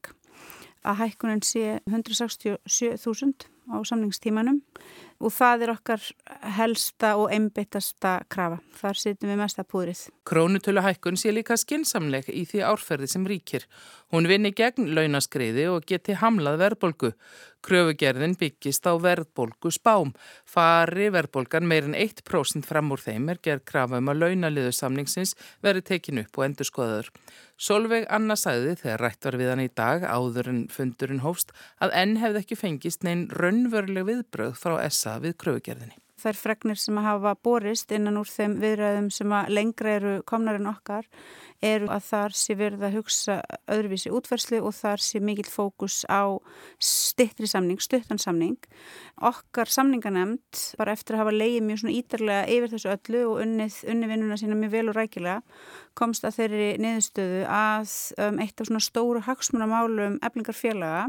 að 0.84 1.00
hækkunin 1.04 1.44
sé 1.46 1.80
167.000 1.88 3.50
á 3.72 3.78
samningstímanum 3.88 4.62
og 5.24 5.32
það 5.32 5.66
er 5.66 5.72
okkar 5.74 6.06
helsta 6.58 7.14
og 7.20 7.32
einbittasta 7.32 8.18
krafa. 8.32 8.60
Þar 8.76 9.00
sittum 9.00 9.32
við 9.32 9.40
mest 9.40 9.62
að 9.62 9.70
púðrið. 9.72 10.02
Krónutölu 10.28 10.84
hækkun 10.84 11.20
sé 11.20 11.32
líka 11.32 11.56
skinsamleg 11.60 12.28
í 12.32 12.44
því 12.50 12.64
árferði 12.68 13.10
sem 13.12 13.28
ríkir. 13.28 13.68
Hún 14.14 14.28
vinni 14.30 14.52
gegn 14.54 14.92
launaskreiði 14.94 15.70
og 15.72 15.88
geti 15.90 16.18
hamlað 16.20 16.60
verðbolgu. 16.62 17.14
Kröfugerðin 17.64 18.36
byggist 18.40 18.84
á 18.84 18.94
verðbolgu 19.00 19.72
spám. 19.72 20.12
Fari 20.46 21.08
verðbolgan 21.14 21.68
meirinn 21.70 21.96
1% 21.96 22.68
fram 22.68 22.92
úr 22.92 23.02
þeim 23.02 23.32
er 23.32 23.40
gerð 23.44 23.64
krafa 23.72 24.02
um 24.04 24.12
að 24.12 24.26
launaliðu 24.26 24.74
samningsins 24.76 25.38
veri 25.64 25.82
tekin 25.82 26.22
upp 26.26 26.38
og 26.38 26.46
endur 26.50 26.68
skoðaður. 26.68 27.14
Solveig 27.64 28.06
Anna 28.12 28.36
sagði 28.36 28.76
þegar 28.82 29.04
rætt 29.06 29.26
var 29.28 29.38
við 29.40 29.50
hann 29.54 29.64
í 29.64 29.72
dag 29.72 30.04
áður 30.04 30.50
en 30.52 30.62
fundurinn 30.74 31.24
hófst 31.24 31.54
að 31.80 31.96
enn 32.02 32.18
hefði 32.20 32.44
ekki 32.44 32.60
fengist 32.60 33.06
neinn 33.08 33.30
raunveruleg 33.54 34.08
viðbröð 34.08 34.56
frá 34.58 34.80
SA 34.90 35.20
við 35.22 35.38
kröfugerðinni 35.44 36.00
þær 36.24 36.40
fregnir 36.40 36.80
sem 36.80 36.98
að 37.00 37.10
hafa 37.10 37.34
borist 37.44 37.92
innan 37.96 38.20
úr 38.22 38.30
þeim 38.30 38.58
viðræðum 38.64 39.10
sem 39.14 39.34
að 39.36 39.50
lengra 39.58 39.98
eru 39.98 40.14
komnar 40.30 40.60
en 40.60 40.70
okkar 40.72 41.10
eru 41.64 41.88
að 41.94 42.08
þar 42.10 42.36
sé 42.36 42.56
verið 42.60 42.84
að 42.84 42.96
hugsa 42.98 43.38
öðruvísi 43.72 44.12
útverslu 44.14 44.60
og 44.66 44.76
þar 44.76 45.04
sé 45.04 45.22
mikill 45.24 45.48
fókus 45.48 46.02
á 46.12 46.36
stittri 46.82 47.48
samning, 47.48 47.80
stuttansamning. 47.80 48.58
Okkar 49.24 49.72
samninganemnd, 49.72 50.60
bara 50.80 50.96
eftir 50.96 51.16
að 51.16 51.24
hafa 51.24 51.36
leið 51.36 51.60
mjög 51.64 51.84
svona 51.84 51.96
ídarlega 51.96 52.52
yfir 52.58 52.74
þessu 52.74 52.92
öllu 52.94 53.24
og 53.30 53.42
unnið, 53.46 53.80
vinnuna 54.12 54.40
sína 54.42 54.60
mjög 54.60 54.76
vel 54.76 54.86
og 54.92 55.00
rækilega, 55.00 55.40
komst 55.96 56.28
að 56.28 56.40
þeirri 56.42 56.70
niðurstöðu 56.84 57.42
að 57.48 57.98
um, 58.28 58.40
eitt 58.44 58.60
af 58.60 58.70
svona 58.70 58.84
stóru 58.84 59.24
hagsmunamálum 59.24 60.20
eflingar 60.26 60.58
félaga 60.58 61.08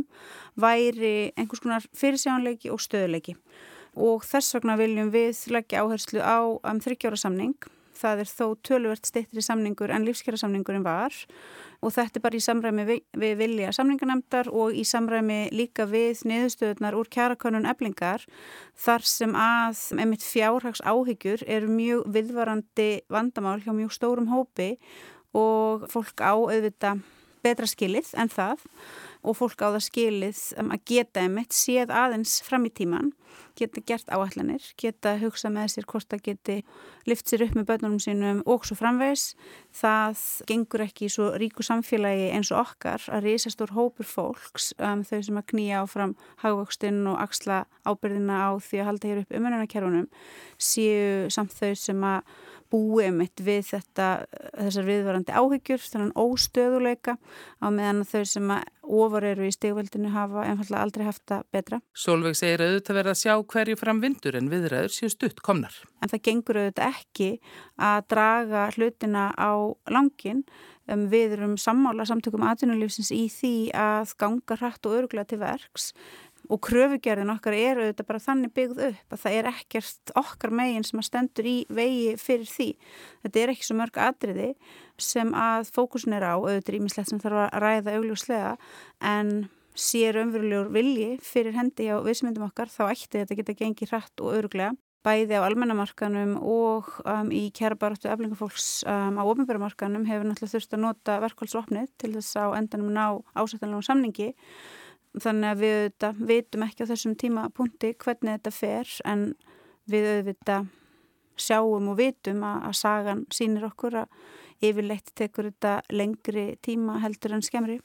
væri 0.60 1.32
einhvers 1.34 1.64
konar 1.64 1.88
fyrirsjánleiki 1.96 2.70
og 2.70 2.82
stöðuleiki 2.84 3.34
og 3.94 4.26
þess 4.26 4.56
vegna 4.58 4.78
viljum 4.80 5.12
við 5.14 5.46
leggja 5.54 5.84
áherslu 5.84 6.20
á 6.22 6.38
um, 6.42 6.82
þryggjára 6.82 7.18
samning. 7.20 7.56
Það 7.94 8.24
er 8.24 8.30
þó 8.30 8.46
tölvert 8.66 9.06
steyttri 9.06 9.42
samningur 9.44 9.92
en 9.94 10.04
lífskjara 10.04 10.40
samningurinn 10.40 10.84
var 10.84 11.14
og 11.84 11.92
þetta 11.92 12.18
er 12.18 12.24
bara 12.24 12.38
í 12.38 12.42
samræmi 12.42 12.84
við, 12.88 13.00
við 13.20 13.34
vilja 13.38 13.72
samningarnemdar 13.76 14.48
og 14.52 14.76
í 14.76 14.84
samræmi 14.88 15.38
líka 15.54 15.86
við 15.88 16.24
niðurstöðunar 16.28 16.96
úr 16.98 17.10
kjarakonun 17.12 17.68
eblingar 17.68 18.24
þar 18.80 19.06
sem 19.08 19.34
að 19.38 19.82
emitt 20.02 20.24
fjárhags 20.24 20.82
áhyggjur 20.84 21.44
eru 21.46 21.70
mjög 21.70 22.06
viðvarandi 22.16 22.90
vandamál 23.12 23.60
hjá 23.64 23.72
mjög 23.76 23.92
stórum 23.94 24.30
hópi 24.32 24.74
og 25.36 25.86
fólk 25.92 26.24
á 26.24 26.32
auðvita 26.32 26.96
betra 27.44 27.68
skilið 27.68 28.14
en 28.16 28.32
það 28.32 28.64
og 29.24 29.38
fólk 29.38 29.62
á 29.64 29.72
það 29.74 29.84
skilið 29.88 30.40
um, 30.60 30.72
að 30.74 30.82
geta 30.90 31.24
emitt 31.24 31.56
séð 31.56 31.92
aðeins 31.94 32.36
fram 32.44 32.66
í 32.68 32.72
tíman, 32.76 33.12
geta 33.58 33.82
gert 33.86 34.10
áallanir, 34.12 34.62
geta 34.80 35.14
hugsa 35.20 35.50
með 35.52 35.72
sér 35.72 35.86
hvort 35.90 36.08
það 36.10 36.22
geti 36.28 36.56
lift 37.08 37.30
sér 37.30 37.46
upp 37.46 37.56
með 37.56 37.66
börnunum 37.70 38.02
sínum 38.02 38.42
og 38.50 38.66
svo 38.66 38.76
framvegs. 38.78 39.32
Það 39.74 40.22
gengur 40.50 40.84
ekki 40.86 41.08
í 41.08 41.12
svo 41.16 41.30
ríku 41.40 41.66
samfélagi 41.66 42.30
eins 42.36 42.52
og 42.54 42.62
okkar 42.64 43.04
að 43.08 43.28
reysastór 43.30 43.74
hópur 43.76 44.08
fólks, 44.08 44.72
um, 44.78 45.04
þau 45.06 45.20
sem 45.26 45.40
að 45.40 45.48
knýja 45.54 45.84
áfram 45.84 46.16
hagvöxtinn 46.44 47.04
og 47.10 47.20
axla 47.24 47.64
ábyrðina 47.88 48.40
á 48.48 48.50
því 48.60 48.82
að 48.82 48.90
halda 48.90 49.12
hér 49.12 49.22
upp 49.24 49.38
umönunarkerfunum, 49.38 50.10
séu 50.58 51.30
samt 51.32 51.56
þau 51.56 51.72
sem 51.78 52.10
að 52.10 52.34
búið 52.74 53.10
mitt 53.14 53.42
við 53.44 53.62
þetta, 53.68 54.08
þessar 54.58 54.88
viðvarandi 54.88 55.34
áhyggjur, 55.38 55.82
þannig 55.92 56.18
óstöðuleika 56.24 57.16
á 57.62 57.66
meðan 57.70 58.02
þau 58.08 58.24
sem 58.26 58.52
ofar 58.84 59.26
eru 59.30 59.46
í 59.46 59.54
stegveldinu 59.54 60.10
hafa 60.12 60.44
einfallega 60.48 60.82
aldrei 60.82 61.06
haft 61.06 61.24
það 61.30 61.46
betra. 61.54 61.80
Solveig 61.96 62.36
segir 62.38 62.64
auðvitað 62.64 62.98
verið 62.98 63.14
að 63.14 63.20
sjá 63.22 63.34
hverju 63.54 63.80
fram 63.80 64.02
vindur 64.02 64.38
en 64.38 64.50
viðræður 64.52 64.94
séu 64.94 65.12
stutt 65.12 65.42
komnar. 65.46 65.76
En 66.02 66.12
það 66.12 66.24
gengur 66.28 66.60
auðvitað 66.60 67.00
ekki 67.00 67.30
að 67.80 68.06
draga 68.12 68.68
hlutina 68.74 69.26
á 69.38 69.52
langin. 69.94 70.44
Um, 70.84 71.06
við 71.08 71.38
erum 71.38 71.54
sammála 71.56 72.04
samtökum 72.04 72.42
aðtunulífsins 72.44 73.08
í 73.16 73.22
því 73.32 73.54
að 73.72 74.10
ganga 74.20 74.58
hratt 74.60 74.84
og 74.84 74.98
öruglega 74.98 75.30
til 75.30 75.38
verks 75.40 75.94
og 76.52 76.60
kröfugerðin 76.66 77.32
okkar 77.32 77.56
er 77.56 77.80
auðvitað 77.80 78.08
bara 78.10 78.22
þannig 78.24 78.54
byggð 78.56 78.80
upp 78.90 79.16
að 79.16 79.22
það 79.24 79.38
er 79.38 79.48
ekkert 79.50 80.14
okkar 80.20 80.54
meginn 80.60 80.86
sem 80.86 81.00
að 81.00 81.08
stendur 81.08 81.48
í 81.48 81.56
vegi 81.72 82.14
fyrir 82.20 82.50
því. 82.50 82.68
Þetta 83.24 83.42
er 83.42 83.52
ekki 83.54 83.68
svo 83.68 83.78
mörg 83.80 84.00
atriði 84.04 84.50
sem 85.00 85.34
að 85.38 85.72
fókusin 85.74 86.16
er 86.18 86.28
á, 86.28 86.34
auðvitað 86.36 86.78
ímislegt 86.80 87.10
sem 87.10 87.22
þarf 87.22 87.46
að 87.46 87.60
ræða 87.64 87.98
augljóslega 87.98 88.56
en 89.14 89.34
sér 89.74 90.20
umverulegur 90.22 90.70
vilji 90.74 91.10
fyrir 91.24 91.56
hendi 91.56 91.90
á 91.90 91.98
viðsmyndum 92.04 92.46
okkar 92.46 92.70
þá 92.70 92.92
ætti 92.92 93.20
þetta 93.20 93.38
geta 93.40 93.56
gengið 93.58 93.90
hratt 93.90 94.22
og 94.22 94.36
öruglega 94.38 94.74
bæði 95.04 95.36
á 95.36 95.44
almennamarkanum 95.44 96.38
og 96.40 96.88
um, 97.04 97.28
í 97.34 97.50
kjærabarötu 97.54 98.08
eflingafólks 98.08 98.68
um, 98.88 99.18
á 99.20 99.22
ofinbæramarkanum 99.26 100.06
hefur 100.08 100.30
náttúrulega 100.30 100.54
þurft 100.54 100.76
að 100.76 100.84
nota 100.86 101.18
verkvælsvopnið 101.26 101.90
til 102.00 102.14
þess 102.16 102.38
að 102.40 102.56
endanum 102.62 102.94
ná 102.94 103.04
ásættanlegum 103.36 103.84
samningi 103.84 104.30
þannig 105.22 105.50
að 105.50 105.60
við 105.60 105.74
auðvitað 105.78 106.22
vitum 106.30 106.64
ekki 106.66 106.86
á 106.86 106.90
þessum 106.90 107.16
tímapunkti 107.20 107.92
hvernig 108.02 108.38
þetta 108.38 108.54
fer 108.54 108.94
en 109.10 109.26
við 109.90 110.08
auðvitað 110.10 110.70
sjáum 111.40 111.90
og 111.90 111.98
vitum 111.98 112.44
að, 112.46 112.60
að 112.68 112.76
sagan 112.78 113.24
sínir 113.34 113.66
okkur 113.68 114.00
að 114.04 114.64
yfirleitt 114.64 115.12
tekur 115.18 115.50
þetta 115.50 115.80
lengri 115.92 116.46
tíma 116.64 117.00
heldur 117.02 117.36
en 117.36 117.44
skemmri. 117.44 117.80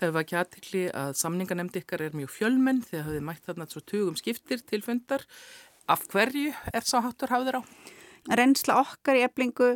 Það 0.00 0.14
var 0.14 0.24
ekki 0.24 0.38
aðtikli 0.38 0.84
að 0.98 1.12
samninganemndi 1.18 1.82
ykkar 1.84 2.02
er 2.08 2.16
mjög 2.16 2.32
fjölmenn 2.34 2.82
þegar 2.84 3.06
hafið 3.08 3.26
mætt 3.28 3.46
þarna 3.46 3.68
svo 3.70 3.84
tugum 3.86 4.16
skiptir 4.18 4.64
til 4.66 4.82
fundar. 4.84 5.24
Af 5.88 6.06
hverju 6.12 6.52
er 6.72 6.86
sá 6.86 6.98
hattur 7.04 7.32
hafður 7.32 7.60
á? 7.60 7.62
Reynsla 8.34 8.78
okkar 8.80 9.18
í 9.20 9.24
eblingu 9.26 9.74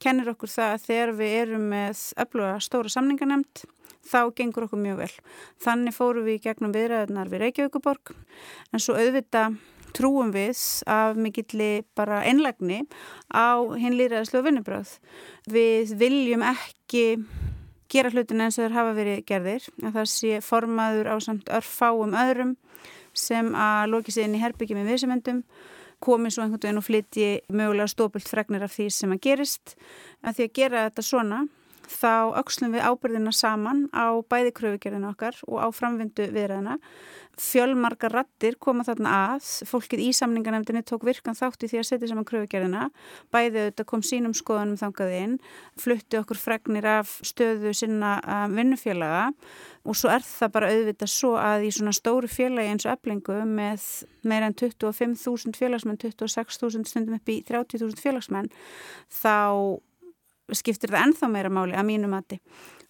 kennir 0.00 0.32
okkur 0.32 0.50
það 0.50 0.74
að 0.74 0.84
þegar 0.86 1.14
við 1.18 1.34
erum 1.42 1.66
með 1.72 2.04
öfluga 2.24 2.54
stóra 2.64 2.92
samninganemnd 2.92 3.64
þá 4.06 4.32
gengur 4.36 4.66
okkur 4.66 4.82
mjög 4.82 5.02
vel. 5.02 5.12
Þannig 5.62 5.96
fórum 5.96 6.26
við 6.26 6.40
í 6.40 6.42
gegnum 6.46 6.74
viðræðunar 6.74 7.30
við 7.32 7.44
Reykjavíkuborg 7.46 8.14
en 8.72 8.82
svo 8.82 8.96
auðvita 8.98 9.50
trúum 9.92 10.32
við 10.32 10.56
af 10.88 11.18
mikilli 11.20 11.84
bara 11.96 12.22
einlegni 12.24 12.82
á 13.28 13.60
hinn 13.76 13.98
lýraðislu 13.98 14.42
vinnubröð. 14.46 14.96
Við 15.52 15.94
viljum 16.00 16.44
ekki 16.46 17.04
gera 17.92 18.12
hlutin 18.12 18.40
eins 18.40 18.56
og 18.56 18.66
þeir 18.66 18.78
hafa 18.78 18.96
verið 18.96 19.24
gerðir 19.28 19.68
að 19.82 19.98
það 19.98 20.10
sé 20.14 20.40
formaður 20.44 21.12
á 21.12 21.16
samt 21.20 21.52
örfáum 21.52 22.16
öðrum 22.16 22.56
sem 23.12 23.52
að 23.52 23.92
loki 23.92 24.14
sig 24.14 24.24
inn 24.24 24.38
í 24.38 24.40
herbyggjum 24.40 24.80
í 24.80 24.88
viðsemendum 24.88 25.42
komið 26.02 26.34
svo 26.34 26.44
einhvern 26.44 26.62
veginn 26.62 26.80
og 26.80 26.86
flytji 26.86 27.26
mögulega 27.52 27.92
stópult 27.92 28.28
fregnir 28.28 28.64
af 28.64 28.72
því 28.74 28.88
sem 28.90 29.12
að 29.12 29.22
gerist 29.26 29.74
að 30.24 30.38
því 30.38 30.46
að 30.46 30.56
gera 30.58 30.86
þetta 30.88 31.04
svona 31.06 31.42
þá 31.92 32.38
aukslum 32.40 32.74
við 32.74 32.86
ábyrðina 32.88 33.32
saman 33.36 33.86
á 33.92 34.16
bæði 34.24 34.54
kröfugerðinu 34.56 35.10
okkar 35.12 35.36
og 35.48 35.58
á 35.60 35.68
framvindu 35.74 36.28
viðræðina. 36.32 36.78
Fjölmarkar 37.40 38.12
rattir 38.12 38.58
koma 38.60 38.84
þarna 38.84 39.12
að, 39.32 39.46
fólkið 39.64 40.02
í 40.04 40.08
samningarnefndinni 40.16 40.82
tók 40.84 41.06
virkan 41.08 41.36
þátt 41.36 41.64
í 41.64 41.70
því 41.70 41.78
að 41.80 41.86
setja 41.88 42.10
saman 42.10 42.26
kröfugerðina, 42.28 42.88
bæði 43.32 43.62
auðvitað 43.62 43.88
kom 43.88 44.02
sínum 44.04 44.34
skoðanum 44.36 44.76
þangað 44.80 45.14
inn, 45.16 45.36
flutti 45.80 46.20
okkur 46.20 46.40
fregnir 46.40 46.88
af 46.98 47.14
stöðu 47.24 47.72
sinna 47.76 48.18
um, 48.20 48.56
vinnufélaga. 48.58 49.30
Og 49.88 49.96
svo 49.98 50.12
er 50.12 50.26
það 50.26 50.52
bara 50.58 50.72
auðvitað 50.74 51.12
svo 51.14 51.32
að 51.40 51.64
í 51.66 51.70
svona 51.74 51.94
stóru 51.96 52.28
félagi 52.30 52.74
eins 52.74 52.84
og 52.86 52.92
eblingu 52.98 53.38
með 53.48 53.86
meira 54.28 54.50
en 54.50 54.58
25.000 54.58 55.56
félagsmenn, 55.58 55.98
26.000 56.04 56.84
stundum 56.86 57.16
upp 57.16 57.32
í 57.32 57.40
30.000 57.48 57.96
félagsmenn, 58.04 58.52
þá 59.08 59.80
skiptir 60.58 60.92
það 60.92 61.06
ennþá 61.06 61.30
meira 61.32 61.52
máli 61.52 61.76
að 61.76 61.88
mínum 61.88 62.14
mati 62.16 62.40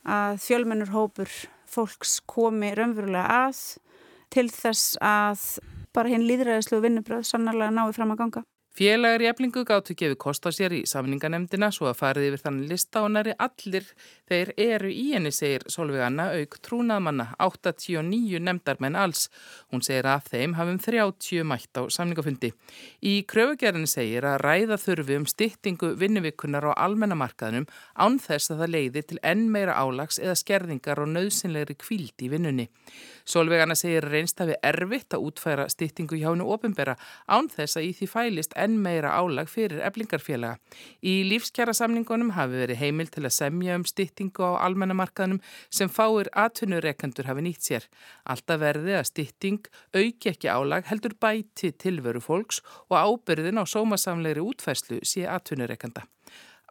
að 0.03 0.41
fjölmennur 0.43 0.93
hópur 0.95 1.31
fólks 1.73 2.19
komi 2.29 2.73
raunverulega 2.77 3.47
að 3.47 3.61
til 4.33 4.49
þess 4.53 4.97
að 5.01 5.45
bara 5.93 6.13
hinn 6.13 6.25
líðræðislu 6.27 6.81
vinnubröð 6.83 7.27
sannarlega 7.29 7.75
náðu 7.75 7.97
fram 7.97 8.15
að 8.15 8.23
ganga. 8.23 8.45
Félagar 8.73 9.21
í 9.21 9.27
eflingu 9.29 9.67
gáttu 9.69 9.93
gefið 9.93 10.17
kost 10.17 10.47
á 10.49 10.51
sér 10.57 10.73
í 10.73 10.79
samninganemdina 10.89 11.69
svo 11.77 11.91
að 11.91 11.99
farið 11.99 12.27
yfir 12.31 12.41
þannig 12.47 12.71
lista 12.71 13.03
og 13.05 13.11
næri 13.13 13.35
allir 13.37 13.85
þeir 14.31 14.53
eru 14.57 14.89
í 14.89 15.03
henni, 15.13 15.29
segir 15.29 15.67
Solveig 15.69 16.01
Anna 16.07 16.31
auk 16.39 16.57
trúnaðmanna, 16.65 17.27
89 17.45 18.41
nemdarmenn 18.41 18.97
alls. 18.97 19.27
Hún 19.69 19.85
segir 19.85 20.09
að 20.09 20.31
þeim 20.33 20.57
hafum 20.57 20.79
30 20.81 21.45
mætt 21.51 21.77
á 21.77 21.85
samningafundi. 21.93 22.55
Í 23.05 23.15
kröfugerðin 23.29 23.85
segir 23.93 24.25
að 24.25 24.41
ræða 24.47 24.81
þurfi 24.81 25.21
um 25.21 25.29
styttingu 25.29 25.93
vinnuvíkunar 26.01 26.71
á 26.73 26.81
almennamarkaðnum 26.87 27.69
án 27.93 28.17
þess 28.25 28.55
að 28.55 28.65
það 28.65 28.75
leiði 28.79 29.05
til 29.05 29.21
enn 29.21 29.51
meira 29.53 29.77
álags 29.77 30.17
eða 30.17 30.39
skerðingar 30.41 31.05
og 31.05 31.13
nöðsynlegri 31.13 31.77
kvíld 31.77 32.25
í 32.25 32.33
vinnunni. 32.33 32.71
Solveig 33.25 33.63
Anna 33.63 33.77
segir 33.79 34.05
reynstafi 34.09 34.57
erfitt 34.63 35.15
að 35.15 35.27
útfæra 35.29 35.69
styttingu 35.71 36.19
hjá 36.19 36.29
hennu 36.31 36.49
ofinbera 36.55 36.97
án 37.27 37.49
þess 37.53 37.79
að 37.79 37.89
í 37.89 37.93
því 37.99 38.09
fælist 38.13 38.57
enn 38.59 38.79
meira 38.83 39.13
álag 39.17 39.51
fyrir 39.51 39.83
eblingarfélaga. 39.87 40.59
Í 41.03 41.23
lífskjara 41.31 41.75
samningunum 41.77 42.35
hafi 42.37 42.63
verið 42.63 42.81
heimil 42.83 43.11
til 43.13 43.25
að 43.27 43.37
semja 43.39 43.79
um 43.79 43.87
styttingu 43.89 44.47
á 44.47 44.63
almennamarkaðnum 44.67 45.43
sem 45.71 45.91
fáir 45.93 46.31
atvinnureikendur 46.33 47.31
hafi 47.31 47.47
nýtt 47.47 47.69
sér. 47.69 47.89
Alltaf 48.25 48.63
verði 48.63 48.99
að 48.99 49.09
stytting 49.13 49.71
auki 49.95 50.33
ekki 50.33 50.51
álag 50.51 50.89
heldur 50.91 51.15
bæti 51.21 51.73
tilveru 51.73 52.23
fólks 52.23 52.63
og 52.91 52.99
ábyrðin 52.99 53.63
á 53.63 53.65
sómasamleiri 53.69 54.43
útfærslu 54.43 55.03
sé 55.07 55.29
atvinnureikenda. 55.29 56.07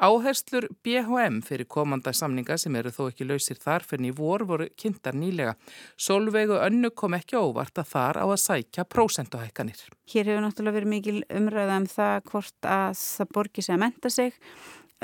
Áherslur 0.02 0.66
BHM 0.82 1.44
fyrir 1.46 1.68
komanda 1.70 2.10
samninga 2.10 2.56
sem 2.58 2.74
eru 2.80 2.90
þó 2.90 3.04
ekki 3.12 3.28
lausir 3.30 3.60
þar 3.62 3.84
fyrir 3.86 4.08
í 4.10 4.14
vor 4.18 4.42
voru 4.50 4.66
kynntar 4.74 5.14
nýlega. 5.14 5.54
Solveigu 5.94 6.58
önnu 6.58 6.90
kom 6.98 7.14
ekki 7.14 7.38
óvart 7.38 7.78
að 7.78 7.92
þar 7.92 8.18
á 8.18 8.26
að 8.26 8.40
sækja 8.42 8.88
prósentuhækkanir. 8.90 9.84
Hér 10.10 10.32
hefur 10.32 10.42
náttúrulega 10.48 10.80
verið 10.80 10.94
mikil 10.96 11.20
umræða 11.30 11.78
um 11.84 11.88
það 11.94 12.16
hvort 12.32 12.70
að 12.74 12.98
það 12.98 13.34
borgi 13.38 13.66
sig 13.68 13.78
að 13.78 13.84
menta 13.86 14.10
sig 14.10 14.42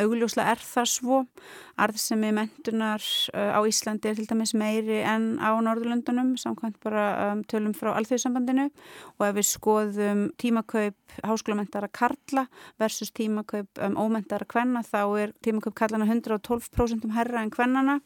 augljóslega 0.02 0.54
er 0.54 0.62
það 0.62 0.90
svo. 0.92 1.20
Arðsemi 1.78 2.32
mentunar 2.34 3.04
uh, 3.34 3.58
á 3.58 3.60
Íslandi 3.70 4.10
er 4.10 4.18
til 4.18 4.28
dæmis 4.30 4.54
meiri 4.58 5.02
en 5.06 5.38
á 5.38 5.54
Norðurlöndunum 5.62 6.36
samkvæmt 6.42 6.80
bara 6.84 7.06
um, 7.32 7.44
tölum 7.50 7.76
frá 7.78 7.92
alþjóðsambandinu 7.96 8.70
og 9.18 9.26
ef 9.28 9.36
við 9.38 9.50
skoðum 9.52 10.24
tímakaup 10.42 11.18
háskólamentara 11.22 11.90
Karla 11.94 12.48
versus 12.82 13.14
tímakaup 13.14 13.82
um, 13.84 13.98
ómentara 13.98 14.48
Kvenna 14.50 14.84
þá 14.86 15.02
er 15.22 15.36
tímakaup 15.46 15.78
Karlana 15.78 16.10
112% 16.10 17.14
herra 17.18 17.46
en 17.46 17.54
Kvennana 17.54 18.00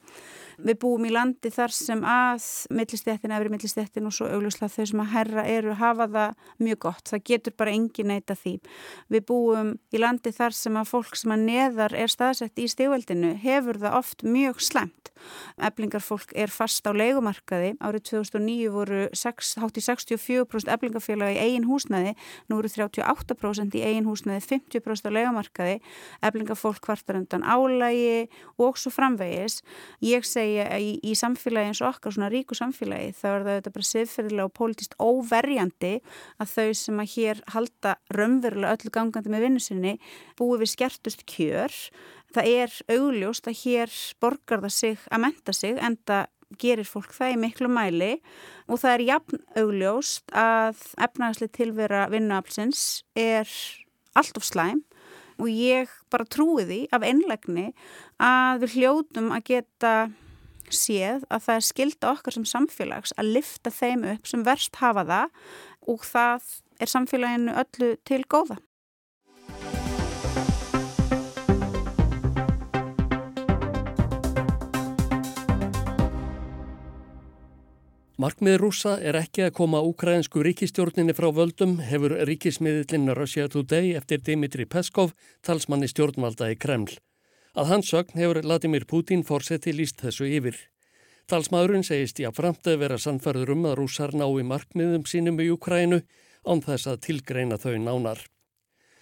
Við 0.62 0.77
búum 0.84 1.06
í 1.10 1.12
landi 1.13 1.50
þar 1.50 1.74
sem 1.74 2.03
að 2.06 2.44
millistéttin, 2.77 3.34
efri 3.34 3.50
millistéttin 3.50 4.06
og 4.06 4.13
svo 4.13 4.27
augljóslega 4.30 4.70
þau 4.75 4.89
sem 4.91 5.01
að 5.01 5.12
herra 5.15 5.46
eru 5.50 5.75
hafa 5.80 6.08
það 6.13 6.36
mjög 6.62 6.80
gott. 6.86 7.06
Það 7.10 7.24
getur 7.32 7.56
bara 7.58 7.74
engin 7.74 8.12
neyta 8.12 8.38
því. 8.38 8.53
Við 9.10 9.25
búum 9.32 9.72
í 9.89 10.01
landi 10.01 10.34
þar 10.36 10.58
sem 10.58 10.77
að 10.77 10.91
fólk 10.91 11.18
sem 11.18 11.34
að 11.34 11.46
neðar 11.48 11.96
er 11.98 12.13
staðsett 12.13 12.62
í 12.62 12.68
stígveldinu 12.70 13.34
hefur 13.41 13.82
það 13.82 13.98
oft 14.01 14.25
mjög 14.27 14.62
slemt. 14.62 15.12
Eblingarfólk 15.62 16.32
er 16.38 16.50
fast 16.53 16.86
á 16.86 16.91
leikumarkaði. 16.94 17.75
Árið 17.82 18.06
2009 18.10 18.72
voru 18.74 19.01
6, 19.18 19.51
hátt 19.62 19.77
í 19.77 19.84
64% 19.86 20.72
eblingarfélagi 20.74 21.38
í 21.38 21.44
eigin 21.46 21.68
húsnaði. 21.70 22.15
Nú 22.50 22.58
eru 22.62 22.72
38% 22.72 23.77
í 23.77 23.84
eigin 23.86 24.10
húsnaði, 24.10 24.41
50% 24.50 25.10
á 25.10 25.12
leikumarkaði. 25.18 25.77
Eblingarfólk 26.25 26.82
kvartar 26.86 27.22
undan 27.22 27.46
álægi 27.46 28.32
og 28.58 28.82
svo 28.82 28.94
framvegis. 28.94 29.62
Ég 30.01 30.25
segi 30.25 30.50
segja 30.51 30.79
í, 30.79 30.96
í 31.03 31.13
samfélagi 31.17 31.72
eins 31.72 31.81
og 31.81 31.91
okkar, 31.96 32.13
svona 32.15 32.29
ríku 32.31 32.55
samfélagi, 32.58 33.13
þá 33.15 33.27
er 33.31 33.46
það 33.46 33.58
þetta 33.58 33.74
bara 33.75 33.89
siðferðilega 33.89 34.48
og 34.48 34.55
pólitist 34.58 34.98
óverjandi 35.00 35.93
að 36.41 36.53
þau 36.55 36.74
sem 36.81 37.01
að 37.01 37.13
hér 37.15 37.41
halda 37.53 37.96
raunverulega 38.15 38.75
öllu 38.77 38.93
gangandi 38.93 39.31
með 39.31 39.46
vinnu 39.46 39.63
sinni 39.63 39.96
búið 40.39 40.65
við 40.65 40.74
skertust 40.74 41.25
kjör. 41.29 41.79
Það 42.31 42.51
er 42.51 42.77
augljóst 42.98 43.50
að 43.50 43.60
hér 43.63 43.98
borgar 44.24 44.63
það 44.63 44.75
sig 44.77 45.08
að 45.10 45.25
menta 45.25 45.55
sig 45.55 45.79
en 45.79 45.98
það 46.08 46.29
gerir 46.60 46.88
fólk 46.88 47.13
það 47.15 47.34
í 47.34 47.41
miklu 47.46 47.72
mæli 47.72 48.13
og 48.67 48.81
það 48.81 48.93
er 48.93 49.03
jafn 49.08 49.43
augljóst 49.62 50.34
að 50.36 50.81
efnaðsli 51.00 51.48
tilvera 51.55 52.10
vinnuaflsins 52.12 53.05
er 53.15 53.48
allt 54.20 54.36
of 54.39 54.43
slæm 54.43 54.81
og 55.41 55.48
ég 55.48 55.91
bara 56.12 56.27
trúi 56.27 56.65
því 56.67 56.81
af 56.91 57.05
einlegni 57.08 57.70
að 58.22 58.65
við 58.65 58.75
hljótum 58.81 59.31
að 59.31 59.48
geta 59.48 59.94
séð 60.75 61.27
að 61.29 61.46
það 61.46 61.60
er 61.60 61.68
skilda 61.68 62.12
okkar 62.16 62.38
sem 62.38 62.48
samfélags 62.48 63.16
að 63.18 63.31
lifta 63.38 63.74
þeim 63.74 64.07
upp 64.16 64.27
sem 64.31 64.44
verst 64.48 64.81
hafa 64.81 65.05
það 65.12 65.40
og 65.92 66.03
það 66.07 66.51
er 66.81 66.94
samfélaginu 66.96 67.55
öllu 67.62 67.96
til 68.07 68.24
góða. 68.25 68.60
Markmið 78.22 78.60
rúsa 78.62 78.92
er 79.01 79.16
ekki 79.18 79.48
að 79.48 79.55
koma 79.57 79.79
ukrainsku 79.81 80.44
ríkistjórninni 80.46 81.16
frá 81.18 81.31
völdum 81.34 81.79
hefur 81.81 82.14
ríkismiðlinn 82.29 83.16
Russia 83.18 83.48
Today 83.50 83.96
eftir 83.98 84.22
Dimitri 84.22 84.68
Peskov, 84.70 85.16
talsmanni 85.42 85.90
stjórnvalda 85.90 86.51
í 86.53 86.60
Kreml. 86.60 87.00
Að 87.51 87.68
hans 87.68 87.90
sögn 87.92 88.16
hefur 88.16 88.42
Vladimir 88.46 88.85
Putin 88.87 89.25
fórseti 89.27 89.74
líst 89.75 90.00
þessu 90.00 90.24
yfir. 90.24 90.55
Talsmaðurinn 91.27 91.83
segist 91.83 92.20
í 92.20 92.27
að 92.27 92.77
vera 92.79 92.98
sannferður 92.98 93.51
um 93.55 93.66
að 93.68 93.75
rússar 93.79 94.14
nái 94.16 94.44
markmiðum 94.44 95.03
sínum 95.05 95.40
í 95.40 95.50
Ukrænu 95.51 96.01
án 96.48 96.61
þess 96.64 96.87
að 96.87 97.01
tilgreina 97.07 97.57
þau 97.59 97.75
nánar. 97.77 98.22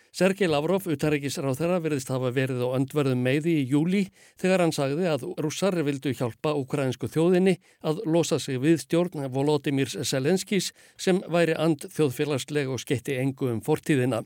Sergei 0.09 0.49
Lavrov, 0.49 0.87
utaríkisráð 0.89 1.59
þeirra, 1.59 1.77
verðist 1.85 2.09
hafa 2.09 2.31
verið 2.33 2.63
á 2.65 2.73
öndverðum 2.79 3.21
meiði 3.21 3.53
í 3.59 3.67
júli 3.69 4.01
þegar 4.41 4.63
hann 4.63 4.73
sagði 4.73 5.05
að 5.05 5.27
rússar 5.37 5.77
vildu 5.85 6.15
hjálpa 6.17 6.55
ukrainsku 6.57 7.05
þjóðinni 7.13 7.59
að 7.85 8.01
losa 8.09 8.39
sig 8.41 8.57
við 8.57 8.81
stjórn 8.81 9.29
Volodymyrs 9.29 9.99
Selenskis 10.09 10.71
sem 10.97 11.21
væri 11.29 11.53
and 11.53 11.85
þjóðfélagsleg 11.93 12.73
og 12.73 12.81
skeitti 12.81 13.21
engu 13.21 13.53
um 13.53 13.61
fortíðina. 13.61 14.23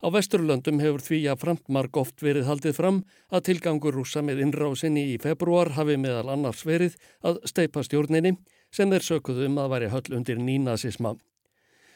Á 0.00 0.08
Vesturlöndum 0.08 0.78
hefur 0.80 1.02
því 1.04 1.18
að 1.28 1.42
framtmark 1.42 1.96
oft 2.00 2.22
verið 2.24 2.46
haldið 2.48 2.76
fram 2.78 3.00
að 3.28 3.44
tilgangur 3.50 3.98
rúsa 3.98 4.22
með 4.24 4.46
innrásinni 4.46 5.02
í 5.12 5.18
februar 5.20 5.74
hafi 5.76 5.98
meðal 6.00 6.30
annars 6.32 6.62
verið 6.64 6.96
að 7.20 7.42
steipa 7.50 7.84
stjórninni 7.84 8.38
sem 8.72 8.88
þeir 8.88 9.04
sökuðu 9.04 9.50
um 9.50 9.58
að 9.60 9.74
væri 9.74 9.90
höll 9.92 10.16
undir 10.16 10.40
nínasisma. 10.40 11.18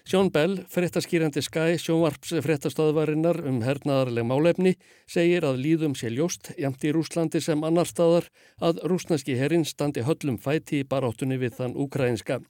Sjón 0.05 0.29
Bell, 0.29 0.59
frettaskýrandi 0.69 1.40
skæ, 1.40 1.79
sjónvarps 1.81 2.35
frettastöðvarinnar 2.45 3.38
um 3.49 3.62
hernaðarleg 3.64 4.27
málefni, 4.29 4.75
segir 5.09 5.47
að 5.49 5.62
líðum 5.64 5.95
sé 5.97 6.11
ljóst, 6.12 6.51
jamt 6.61 6.85
í 6.85 6.93
Rúslandi 6.93 7.40
sem 7.40 7.64
annar 7.64 7.88
staðar, 7.88 8.29
að 8.61 8.83
rúsneski 8.85 9.38
herrin 9.40 9.64
standi 9.64 10.05
höllum 10.05 10.37
fæti 10.37 10.83
í 10.83 10.88
baróttunni 10.90 11.40
við 11.40 11.57
þann 11.57 11.79
ukrainska. 11.87 12.43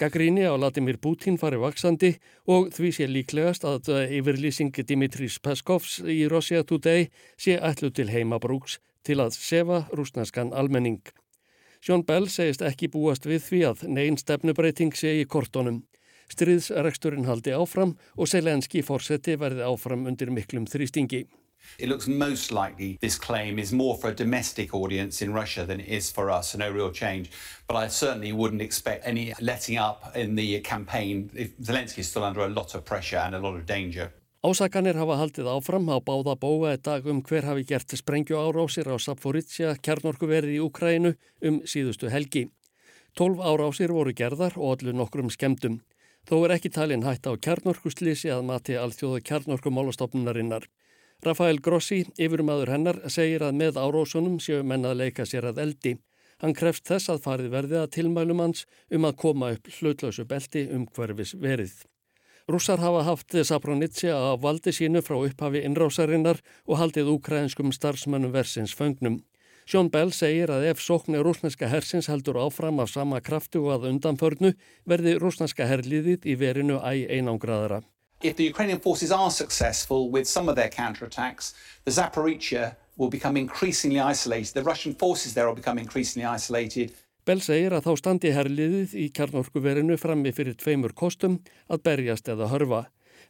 Gaggríni 0.00 0.46
á 0.48 0.56
Latimir 0.56 0.96
Putin 0.96 1.36
fari 1.36 1.58
vaksandi 1.60 2.14
og 2.48 2.70
því 2.72 2.90
sé 2.96 3.08
líklegast 3.10 3.66
að 3.68 3.90
yfirlýsing 4.18 4.72
Dimitris 4.88 5.36
Peskovs 5.38 5.98
í 6.00 6.24
Russia 6.32 6.64
Today 6.64 7.10
sé 7.36 7.58
ætlu 7.60 7.92
til 7.92 8.08
heimabrúks 8.08 8.78
til 9.04 9.20
að 9.20 9.36
sefa 9.36 9.82
rúsnarskan 9.92 10.54
almenning. 10.56 11.02
Sjón 11.82 12.06
Bell 12.06 12.28
segist 12.30 12.62
ekki 12.62 12.88
búast 12.88 13.26
við 13.26 13.42
því 13.48 13.60
að 13.68 13.84
negin 13.90 14.18
stefnubreiting 14.20 14.94
sé 14.96 15.16
í 15.20 15.26
kortónum. 15.26 15.82
Striðsreksturinn 16.32 17.26
haldi 17.28 17.52
áfram 17.52 17.96
og 18.16 18.30
Selenski 18.30 18.84
fórseti 18.86 19.34
verði 19.36 19.66
áfram 19.66 20.06
undir 20.08 20.30
miklum 20.32 20.64
þrýstingi. 20.70 21.26
It 21.78 21.88
looks 21.88 22.06
most 22.06 22.52
likely 22.52 22.98
this 23.00 23.18
claim 23.18 23.58
is 23.58 23.72
more 23.72 23.96
for 23.96 24.10
a 24.10 24.14
domestic 24.14 24.74
audience 24.74 25.22
in 25.22 25.32
Russia 25.32 25.64
than 25.64 25.80
it 25.80 25.88
is 25.88 26.10
for 26.10 26.30
us, 26.30 26.50
so 26.50 26.58
no 26.58 26.70
real 26.70 26.90
change. 26.90 27.30
But 27.66 27.76
I 27.76 27.88
certainly 27.88 28.32
wouldn't 28.32 28.62
expect 28.62 29.06
any 29.06 29.32
letting 29.40 29.78
up 29.78 30.16
in 30.16 30.34
the 30.34 30.60
campaign. 30.60 31.30
Zelensky 31.60 31.98
is 31.98 32.08
still 32.08 32.24
under 32.24 32.40
a 32.40 32.48
lot 32.48 32.74
of 32.74 32.84
pressure 32.84 33.18
and 33.18 33.34
a 33.34 33.38
lot 33.38 33.56
of 33.56 33.66
danger. 33.66 34.12
Ásakanir 34.42 34.96
hafa 34.98 35.20
haldið 35.20 35.46
áfram 35.46 35.86
á 35.86 36.02
báða 36.02 36.34
bóa 36.34 36.72
í 36.74 36.78
dag 36.82 37.04
um 37.06 37.20
hver 37.22 37.44
hafi 37.46 37.62
gert 37.62 37.92
sprengju 37.94 38.34
árásir 38.34 38.90
á 38.90 38.98
Sapforitsia, 38.98 39.76
kjarnorkuverið 39.78 40.56
í 40.56 40.62
Ukrænu 40.64 41.12
um 41.46 41.60
síðustu 41.62 42.10
helgi. 42.10 42.48
Tólf 43.14 43.38
árásir 43.38 43.94
voru 43.94 44.10
gerðar 44.10 44.58
og 44.58 44.80
allir 44.80 44.98
nokkrum 44.98 45.30
skemdum. 45.30 45.78
Þó 46.26 46.40
er 46.42 46.56
ekki 46.56 46.72
talin 46.74 47.06
hætt 47.06 47.26
á 47.30 47.38
kjarnorkuslýsi 47.38 48.34
að 48.34 48.42
mati 48.50 48.74
alþjóðu 48.74 49.22
kjarnorkumálastofnunarinnar. 49.30 50.66
Rafael 51.22 51.60
Grossi, 51.62 52.00
yfirmaður 52.18 52.72
hennar, 52.72 52.96
segir 53.06 53.44
að 53.46 53.54
með 53.60 53.76
árósunum 53.78 54.40
séu 54.42 54.64
menn 54.66 54.82
að 54.88 55.04
leika 55.04 55.22
sér 55.22 55.44
að 55.52 55.60
eldi. 55.62 55.92
Hann 56.42 56.56
krefst 56.58 56.88
þess 56.90 57.12
að 57.12 57.20
farið 57.22 57.52
verði 57.52 57.78
að 57.78 57.92
tilmælum 57.94 58.42
hans 58.42 58.64
um 58.90 59.06
að 59.06 59.18
koma 59.20 59.52
upp 59.54 59.70
hlutlausu 59.70 60.24
belti 60.26 60.64
um 60.74 60.88
hverfis 60.90 61.36
verið. 61.38 61.76
Rússar 62.50 62.82
hafa 62.82 63.04
haft 63.06 63.36
Sapronitsia 63.46 64.16
á 64.18 64.34
valdi 64.34 64.74
sínu 64.74 65.04
frá 65.06 65.20
upphafi 65.20 65.62
innrásarinnar 65.62 66.42
og 66.66 66.80
haldið 66.82 67.12
úkræðinskum 67.14 67.70
starfsmönnum 67.70 68.34
versins 68.34 68.74
föngnum. 68.74 69.22
Sjón 69.62 69.92
Bell 69.94 70.10
segir 70.10 70.50
að 70.50 70.66
ef 70.72 70.82
sóknir 70.82 71.22
rúsneska 71.22 71.70
hersins 71.70 72.10
heldur 72.10 72.42
áfram 72.42 72.82
af 72.82 72.90
sama 72.90 73.22
kraftu 73.22 73.62
og 73.62 73.76
að 73.76 73.92
undanförnu 73.92 74.56
verði 74.90 75.14
rúsneska 75.22 75.70
herliðið 75.70 76.26
í 76.26 76.34
verinu 76.34 76.82
æg 76.82 77.06
einangraðara. 77.14 77.84
If 78.22 78.36
the 78.36 78.44
Ukrainian 78.44 78.78
forces 78.78 79.10
are 79.10 79.30
successful 79.32 80.08
with 80.08 80.28
some 80.28 80.48
of 80.48 80.54
their 80.54 80.68
counterattacks, 80.68 81.54
the 81.84 81.90
Zaporizhia 81.90 82.76
will 82.96 83.10
become 83.10 83.36
increasingly 83.36 83.98
isolated. 83.98 84.54
The 84.54 84.62
Russian 84.62 84.94
forces 84.94 85.34
there 85.34 85.48
will 85.48 85.56
become 85.56 85.76
increasingly 85.76 86.24
isolated. 86.24 86.92
Bell 87.24 87.42
segir 87.42 87.74
að 87.74 87.88
þá 87.88 87.92
standi 87.98 88.30
herliðið 88.34 88.94
í 88.98 89.08
kjarnorkuverinu 89.16 89.98
frammi 89.98 90.30
fyrir 90.34 90.54
tveimur 90.58 90.94
kostum 90.94 91.40
að 91.66 91.82
berjast 91.88 92.30
eða 92.30 92.50
hörfa. 92.50 92.84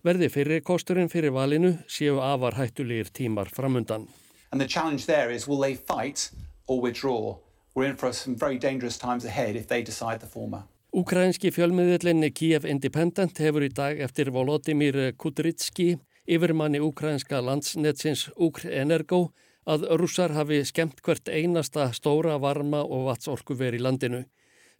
Verði 0.04 0.28
fyrir 0.32 0.60
kosturinn 0.60 1.08
fyrir 1.12 1.32
valinu 1.32 1.72
séu 1.88 2.20
afar 2.20 2.58
hættulegir 2.60 3.08
tímar 3.16 3.48
framundan. 3.48 4.08
And 4.50 4.60
the 4.60 4.68
challenge 4.68 5.06
there 5.06 5.30
is 5.30 5.48
will 5.48 5.60
they 5.60 5.74
fight 5.74 6.30
or 6.66 6.80
withdraw? 6.80 7.38
We're 7.74 7.88
in 7.88 7.96
for 7.96 8.12
some 8.12 8.36
very 8.36 8.58
dangerous 8.58 8.98
times 8.98 9.24
ahead 9.24 9.56
if 9.56 9.68
they 9.68 9.82
decide 9.82 10.20
the 10.20 10.26
former. 10.26 10.64
Ukrainski 10.92 11.48
fjölmiðillinni 11.48 12.28
Kiev 12.36 12.66
Independent 12.68 13.38
hefur 13.40 13.64
í 13.64 13.70
dag 13.72 13.96
eftir 14.04 14.28
Volodymyr 14.28 15.14
Kudrytski, 15.16 15.94
yfirmanni 16.28 16.82
ukrainska 16.84 17.40
landsnetsins 17.40 18.26
Ukr 18.36 18.66
Energo, 18.68 19.30
að 19.64 19.86
russar 19.96 20.34
hafi 20.36 20.58
skemmt 20.68 21.00
hvert 21.00 21.30
einasta 21.32 21.86
stóra 21.96 22.36
varma 22.42 22.82
og 22.84 23.06
vatsorku 23.06 23.56
veri 23.56 23.80
í 23.80 23.86
landinu. 23.86 24.20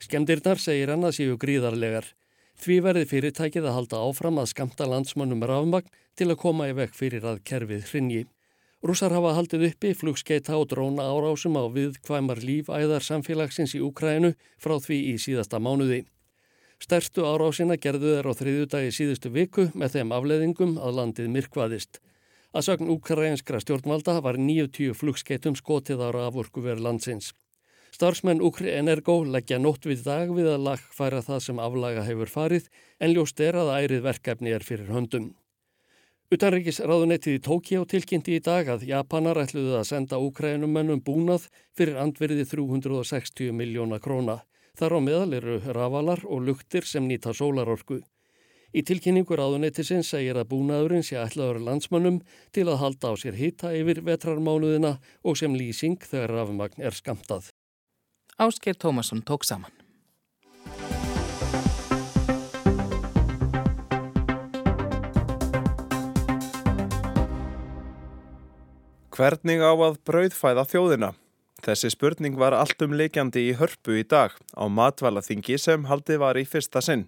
Skemdirnar 0.05 0.61
segir 0.61 0.92
hann 0.92 1.09
að 1.09 1.16
séu 1.22 1.38
gríðarlegar. 1.40 2.05
Því 2.61 2.77
verði 2.85 3.09
fyrirtækið 3.09 3.70
að 3.70 3.77
halda 3.79 4.05
áfram 4.05 4.42
að 4.42 4.53
skamta 4.53 4.90
landsmönnum 4.92 5.48
rafmagn 5.48 5.88
til 6.12 6.29
að 6.29 6.40
koma 6.44 6.68
í 6.68 6.77
vekk 6.77 6.98
fyrir 6.98 7.25
að 7.25 7.40
kerfið 7.48 7.88
hrinji. 7.88 8.27
Rússar 8.83 9.12
hafa 9.14 9.37
haldið 9.37 9.68
uppi 9.68 9.92
flugskeita 9.95 10.57
og 10.59 10.64
dróna 10.73 11.05
árásum 11.07 11.55
á 11.55 11.71
viðkvæmar 11.71 12.40
lífæðar 12.42 13.05
samfélagsins 13.07 13.77
í 13.79 13.81
Úkrænu 13.87 14.33
frá 14.59 14.75
því 14.83 14.97
í 15.12 15.18
síðasta 15.23 15.61
mánuði. 15.62 16.01
Stærstu 16.83 17.23
árásina 17.23 17.77
gerðu 17.79 18.16
þeir 18.16 18.27
á 18.27 18.33
þriðjúdagi 18.40 18.95
síðustu 18.97 19.31
viku 19.31 19.68
með 19.79 19.95
þeim 19.95 20.14
afleðingum 20.16 20.73
að 20.83 20.99
landið 20.99 21.29
myrkvaðist. 21.37 22.01
Að 22.51 22.66
sögn 22.66 22.90
úkrænskra 22.90 23.61
stjórnvalda 23.62 24.16
var 24.18 24.40
90 24.42 24.99
flugskeitum 24.99 25.55
skotið 25.55 26.03
ára 26.03 26.27
af 26.27 26.40
orkuver 26.42 26.83
landsins. 26.83 27.31
Starfsmenn 27.95 28.42
Ukri 28.42 28.73
Energo 28.75 29.21
leggja 29.23 29.61
nótt 29.62 29.87
við 29.87 30.03
dag 30.09 30.35
við 30.35 30.51
að 30.57 30.66
lagfæra 30.66 31.23
það 31.23 31.40
sem 31.47 31.62
aflaga 31.62 32.03
hefur 32.03 32.35
farið 32.35 32.66
en 32.99 33.14
ljóst 33.14 33.38
er 33.47 33.62
að 33.62 33.75
ærið 33.77 34.05
verkefni 34.09 34.51
er 34.57 34.66
fyrir 34.66 34.90
höndum. 34.90 35.31
Utanríkisráðunettið 36.33 37.35
í 37.37 37.40
Tókjá 37.45 37.83
tilkynnti 37.85 38.38
í 38.38 38.40
dag 38.40 38.68
að 38.73 38.87
Japanar 38.88 39.37
ætluðu 39.42 39.75
að 39.77 39.90
senda 39.90 40.16
Úkrænumönnum 40.16 41.03
búnað 41.05 41.51
fyrir 41.77 41.99
andverði 42.01 42.47
360 42.49 43.53
miljóna 43.53 43.99
króna. 44.01 44.38
Þar 44.73 44.97
á 44.97 45.01
meðal 45.05 45.37
eru 45.37 45.59
ravalar 45.77 46.23
og 46.25 46.47
luktir 46.47 46.88
sem 46.88 47.05
nýta 47.05 47.35
sólarorku. 47.37 48.01
Í 48.73 48.81
tilkynningur 48.81 49.42
ráðunettisins 49.42 50.14
segir 50.14 50.40
að 50.40 50.49
búnaðurinn 50.55 51.05
sé 51.05 51.21
ætlaður 51.21 51.61
landsmönnum 51.68 52.23
til 52.57 52.64
að 52.64 52.81
halda 52.87 53.12
á 53.12 53.14
sér 53.21 53.37
hita 53.37 53.75
yfir 53.77 54.01
vetrarmánuðina 54.09 54.95
og 55.21 55.37
sem 55.37 55.53
lýsing 55.53 56.01
þegar 56.01 56.33
rafmagn 56.38 56.81
er 56.81 56.97
skamtað. 56.97 57.53
Ásker 58.40 58.81
Tómasson 58.81 59.21
tók 59.21 59.45
saman. 59.45 59.82
Hvernig 69.12 69.61
á 69.61 69.77
að 69.77 69.98
brauðfæða 70.09 70.62
þjóðina? 70.70 71.09
Þessi 71.61 71.90
spurning 71.92 72.38
var 72.40 72.55
alltum 72.57 72.94
leikjandi 72.96 73.42
í 73.51 73.57
hörpu 73.59 73.98
í 74.01 74.05
dag 74.09 74.33
á 74.57 74.64
matvælaþingi 74.72 75.59
sem 75.61 75.83
haldi 75.90 76.16
var 76.16 76.38
í 76.40 76.46
fyrsta 76.48 76.81
sinn. 76.81 77.03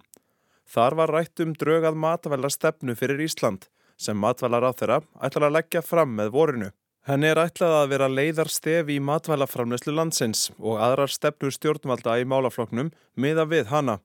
Þar 0.69 0.95
var 0.99 1.13
rætt 1.15 1.41
um 1.41 1.55
drögað 1.57 1.97
matvæla 1.97 2.51
stefnu 2.53 2.93
fyrir 2.99 3.23
Ísland 3.25 3.65
sem 3.97 4.19
matvælar 4.21 4.67
á 4.69 4.71
þeirra 4.77 4.99
ætlar 5.17 5.47
að 5.47 5.55
leggja 5.57 5.81
fram 5.81 6.13
með 6.19 6.29
vorinu. 6.35 6.69
Henni 7.09 7.31
er 7.31 7.41
ætlað 7.41 7.73
að 7.79 7.89
vera 7.95 8.11
leiðar 8.11 8.53
stefi 8.53 8.99
í 8.99 9.01
matvælaframneslu 9.01 9.97
landsins 9.97 10.51
og 10.59 10.77
aðrar 10.77 11.09
stefnur 11.09 11.57
stjórnvalda 11.57 12.19
í 12.21 12.29
málafloknum 12.29 12.93
miða 13.17 13.47
við 13.49 13.73
hana. 13.73 13.97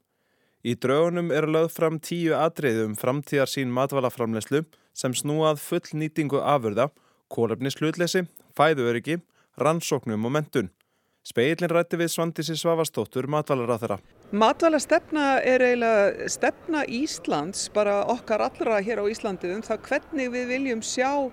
Í 0.65 0.73
draugunum 0.73 1.29
eru 1.37 1.53
lögð 1.53 1.77
fram 1.77 2.01
tíu 2.01 2.33
atriðum 2.41 2.97
framtíðar 2.97 3.53
sín 3.53 3.77
matvælaframneslu 3.77 4.65
sem 4.97 5.13
snúað 5.13 5.61
full 5.61 6.01
nýtingu 6.01 6.41
afurða 6.41 6.89
kólefnis 6.89 7.09
hlutleysi, 7.81 8.27
fæðuöryggi, 8.57 9.21
rannsóknum 9.59 10.25
og 10.27 10.33
mentun. 10.33 10.71
Speilin 11.21 11.69
rætti 11.69 11.99
við 12.01 12.09
Svandísi 12.15 12.57
Svavastóttur 12.57 13.27
matvalar 13.29 13.75
að 13.75 13.83
þeirra. 13.83 13.99
Matvala 14.33 14.79
stefna 14.81 15.41
er 15.45 15.61
eiginlega 15.61 16.29
stefna 16.33 16.85
Íslands, 16.89 17.69
bara 17.75 18.05
okkar 18.09 18.41
allra 18.47 18.81
hér 18.81 19.03
á 19.03 19.11
Íslandi 19.11 19.53
um 19.53 19.61
það 19.63 19.85
hvernig 19.89 20.33
við 20.33 20.49
viljum 20.55 20.81
sjá 20.81 21.31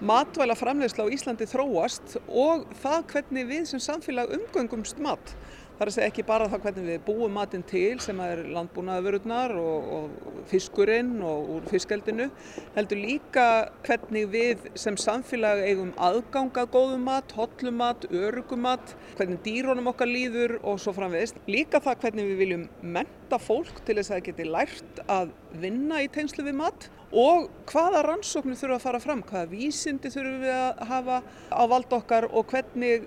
matvæla 0.00 0.56
framlegsla 0.56 1.04
á 1.04 1.12
Íslandi 1.12 1.46
þróast 1.48 2.16
og 2.28 2.64
það 2.80 3.04
hvernig 3.12 3.48
við 3.48 3.68
sem 3.70 3.80
samfélag 3.80 4.32
umgöngumst 4.38 4.98
mat. 5.04 5.36
Það 5.76 5.82
er 5.84 5.90
að 5.90 5.94
segja 5.98 6.08
ekki 6.08 6.22
bara 6.24 6.44
það 6.48 6.62
hvernig 6.64 6.86
við 6.88 7.00
búum 7.04 7.34
matinn 7.36 7.62
til 7.68 7.98
sem 8.00 8.20
er 8.24 8.38
landbúnaðavörurnar 8.48 9.52
og, 9.60 9.90
og 9.92 10.38
fiskurinn 10.48 11.10
og 11.20 11.50
úr 11.52 11.66
fiskeldinu 11.68 12.30
heldur 12.72 13.02
líka 13.02 13.44
hvernig 13.84 14.30
við 14.32 14.64
sem 14.80 14.96
samfélag 14.96 15.60
eigum 15.66 15.90
aðgangað 16.00 16.70
góðum 16.72 17.04
mat, 17.10 17.34
hollum 17.36 17.76
mat, 17.82 18.06
örugum 18.08 18.64
mat, 18.64 18.94
hvernig 19.18 19.42
dýrónum 19.44 19.92
okkar 19.92 20.08
líður 20.08 20.56
og 20.62 20.80
svo 20.80 20.96
framvegist. 20.96 21.42
Líka 21.44 21.82
það 21.84 22.06
hvernig 22.06 22.30
við 22.30 22.40
viljum 22.40 22.64
menta 22.96 23.36
fólk 23.36 23.84
til 23.84 23.98
þess 23.98 24.14
að 24.14 24.16
það 24.16 24.26
geti 24.30 24.48
lært 24.48 25.04
að 25.12 25.36
vinna 25.60 26.00
í 26.00 26.08
tengslu 26.16 26.46
við 26.48 26.56
mat 26.62 26.88
og 27.12 27.50
hvaða 27.68 28.00
rannsóknir 28.08 28.56
þurfa 28.56 28.80
að 28.80 28.88
fara 28.88 29.04
fram, 29.04 29.20
hvaða 29.28 29.52
vísindi 29.52 30.08
þurfum 30.10 30.40
við 30.40 30.56
að 30.56 30.82
hafa 30.88 31.20
á 31.52 31.62
vald 31.68 31.92
okkar 32.00 32.30
og 32.32 32.48
hvernig 32.48 33.06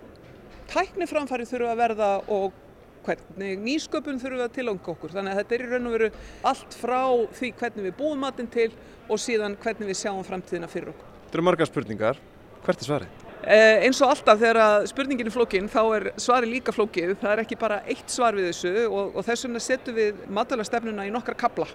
tækniframfæri 0.69 1.47
þurfa 1.49 1.71
að 1.73 1.81
verða 1.83 2.09
og 2.35 2.57
hvernig 3.05 3.61
nýsköpun 3.63 4.19
þurfa 4.21 4.47
að 4.47 4.57
tilanga 4.57 4.91
okkur. 4.93 5.13
Þannig 5.15 5.33
að 5.33 5.41
þetta 5.41 5.55
er 5.55 5.63
í 5.63 5.69
raun 5.69 5.87
og 5.89 5.95
veru 5.95 6.09
allt 6.51 6.77
frá 6.77 7.01
því 7.39 7.53
hvernig 7.61 7.87
við 7.87 7.95
búum 8.01 8.21
matinn 8.25 8.51
til 8.51 8.69
og 9.09 9.21
síðan 9.21 9.57
hvernig 9.63 9.89
við 9.89 10.01
sjáum 10.01 10.25
framtíðina 10.27 10.69
fyrir 10.71 10.93
okkur. 10.93 11.09
Þetta 11.25 11.39
eru 11.39 11.47
margar 11.47 11.69
spurningar. 11.69 12.21
Hvert 12.65 12.83
er 12.83 12.89
svarið? 12.89 13.25
Eh, 13.39 13.85
eins 13.87 14.01
og 14.03 14.11
alltaf 14.11 14.41
þegar 14.41 14.85
spurningin 14.91 15.29
er 15.29 15.33
flókin 15.33 15.69
þá 15.71 15.81
er 15.95 16.07
svari 16.19 16.49
líka 16.51 16.75
flókið. 16.75 17.15
Það 17.21 17.31
er 17.31 17.41
ekki 17.45 17.57
bara 17.59 17.81
eitt 17.87 18.11
svar 18.11 18.35
við 18.35 18.49
þessu 18.51 18.73
og, 18.89 19.15
og 19.15 19.25
þess 19.25 19.47
vegna 19.47 19.63
setjum 19.63 19.95
við 19.95 20.23
matalastefnuna 20.35 21.07
í 21.07 21.13
nokkra 21.15 21.37
kabla 21.39 21.69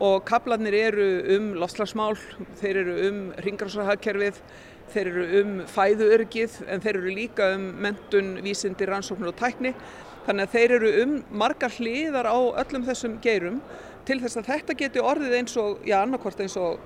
og 0.00 0.22
kablanir 0.24 0.74
eru 0.78 1.06
um 1.36 1.50
lofslagsmál, 1.60 2.14
þeir 2.56 2.78
eru 2.82 2.92
um 3.08 3.18
ringrásarhagkerfið, 3.44 4.38
þeir 4.94 5.10
eru 5.10 5.26
um 5.40 5.56
fæðuörgið 5.70 6.56
en 6.66 6.84
þeir 6.84 6.98
eru 6.98 7.14
líka 7.16 7.50
um 7.56 7.66
mentun, 7.86 8.30
vísindi, 8.44 8.88
rannsóknur 8.88 9.32
og 9.32 9.38
tækni. 9.40 9.74
Þannig 10.26 10.46
að 10.46 10.54
þeir 10.54 10.74
eru 10.76 10.92
um 11.02 11.14
margar 11.42 11.72
hliðar 11.78 12.28
á 12.28 12.38
öllum 12.62 12.86
þessum 12.86 13.18
geirum 13.24 13.60
til 14.08 14.20
þess 14.22 14.40
að 14.40 14.50
þetta 14.52 14.78
geti 14.82 15.02
orðið 15.04 15.36
eins 15.38 15.56
og, 15.60 15.82
já 15.86 16.00
annarkort 16.00 16.40
eins 16.42 16.56
og 16.60 16.80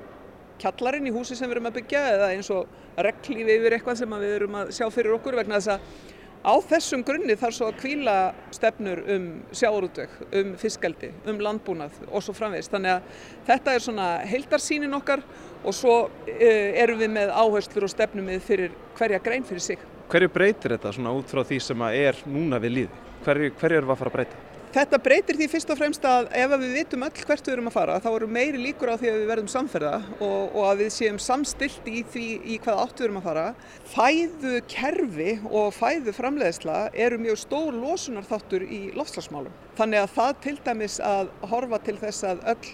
kjallarinn 0.62 1.08
í 1.08 1.14
húsi 1.14 1.36
sem 1.36 1.48
við 1.50 1.56
erum 1.56 1.70
að 1.70 1.78
byggja 1.80 2.02
eða 2.14 2.32
eins 2.34 2.50
og 2.54 3.00
reglífi 3.04 3.56
yfir 3.58 3.76
eitthvað 3.76 4.00
sem 4.00 4.18
við 4.22 4.34
erum 4.36 4.58
að 4.60 4.74
sjá 4.76 4.86
fyrir 4.94 5.16
okkur 5.16 5.38
vegna 5.40 5.58
þess 5.58 5.74
að 5.74 6.13
á 6.44 6.54
þessum 6.68 7.02
grunni 7.06 7.36
þarf 7.40 7.56
svo 7.56 7.70
að 7.70 7.78
kvíla 7.80 8.16
stefnur 8.52 9.00
um 9.14 9.26
sjáurútveg, 9.56 10.12
um 10.40 10.52
fiskeldi, 10.60 11.10
um 11.30 11.40
landbúnað 11.42 11.96
og 12.10 12.24
svo 12.24 12.36
framvegist. 12.36 12.72
Þannig 12.74 12.98
að 12.98 13.26
þetta 13.48 13.74
er 13.74 13.84
svona 13.86 14.08
heildarsýnin 14.28 14.98
okkar 15.00 15.24
og 15.64 15.76
svo 15.76 15.96
uh, 16.06 16.70
erum 16.84 17.00
við 17.00 17.14
með 17.16 17.32
áherslur 17.32 17.88
og 17.88 17.94
stefnum 17.94 18.28
við 18.28 18.42
fyrir 18.44 18.80
hverja 18.98 19.22
grein 19.24 19.46
fyrir 19.48 19.64
sig. 19.64 19.86
Hverju 20.12 20.32
breytir 20.32 20.76
þetta 20.76 20.92
svona 20.92 21.14
út 21.16 21.30
frá 21.32 21.40
því 21.48 21.62
sem 21.64 21.86
er 21.90 22.20
núna 22.28 22.60
við 22.60 22.80
líði? 22.80 23.04
Hverju, 23.24 23.54
hverju 23.60 23.80
erum 23.80 23.88
við 23.88 23.96
að 23.96 24.02
fara 24.02 24.12
að 24.12 24.18
breyta? 24.20 24.53
Þetta 24.74 24.98
breytir 24.98 25.36
því 25.38 25.46
fyrst 25.52 25.68
og 25.70 25.76
fremst 25.78 26.06
að 26.10 26.32
ef 26.34 26.52
við 26.56 26.72
vitum 26.74 27.04
öll 27.06 27.12
hvert 27.14 27.46
við 27.46 27.52
erum 27.52 27.68
að 27.70 27.74
fara 27.76 27.98
þá 28.02 28.08
eru 28.10 28.28
meiri 28.34 28.58
líkur 28.58 28.90
á 28.90 28.98
því 28.98 29.10
að 29.12 29.18
við 29.20 29.28
verðum 29.30 29.50
samferða 29.52 29.92
og, 30.16 30.40
og 30.50 30.64
að 30.66 30.80
við 30.80 30.88
séum 30.96 31.20
samstilt 31.22 31.86
í 31.86 32.00
því 32.10 32.24
í 32.42 32.56
hvað 32.64 32.80
átt 32.82 32.98
við 32.98 33.06
erum 33.06 33.20
að 33.20 33.28
fara. 33.28 33.44
Fæðu 33.92 34.54
kerfi 34.72 35.36
og 35.46 35.68
fæðu 35.76 36.14
framleiðsla 36.16 36.78
eru 37.06 37.20
mjög 37.22 37.38
stór 37.44 37.78
losunar 37.78 38.26
þáttur 38.26 38.64
í 38.66 38.80
loftslagsmálum. 38.98 39.54
Þannig 39.78 40.02
að 40.02 40.16
það 40.16 40.32
til 40.48 40.56
dæmis 40.66 40.98
að 41.06 41.30
horfa 41.52 41.80
til 41.86 41.94
þess 42.02 42.26
að 42.32 42.42
öll 42.56 42.72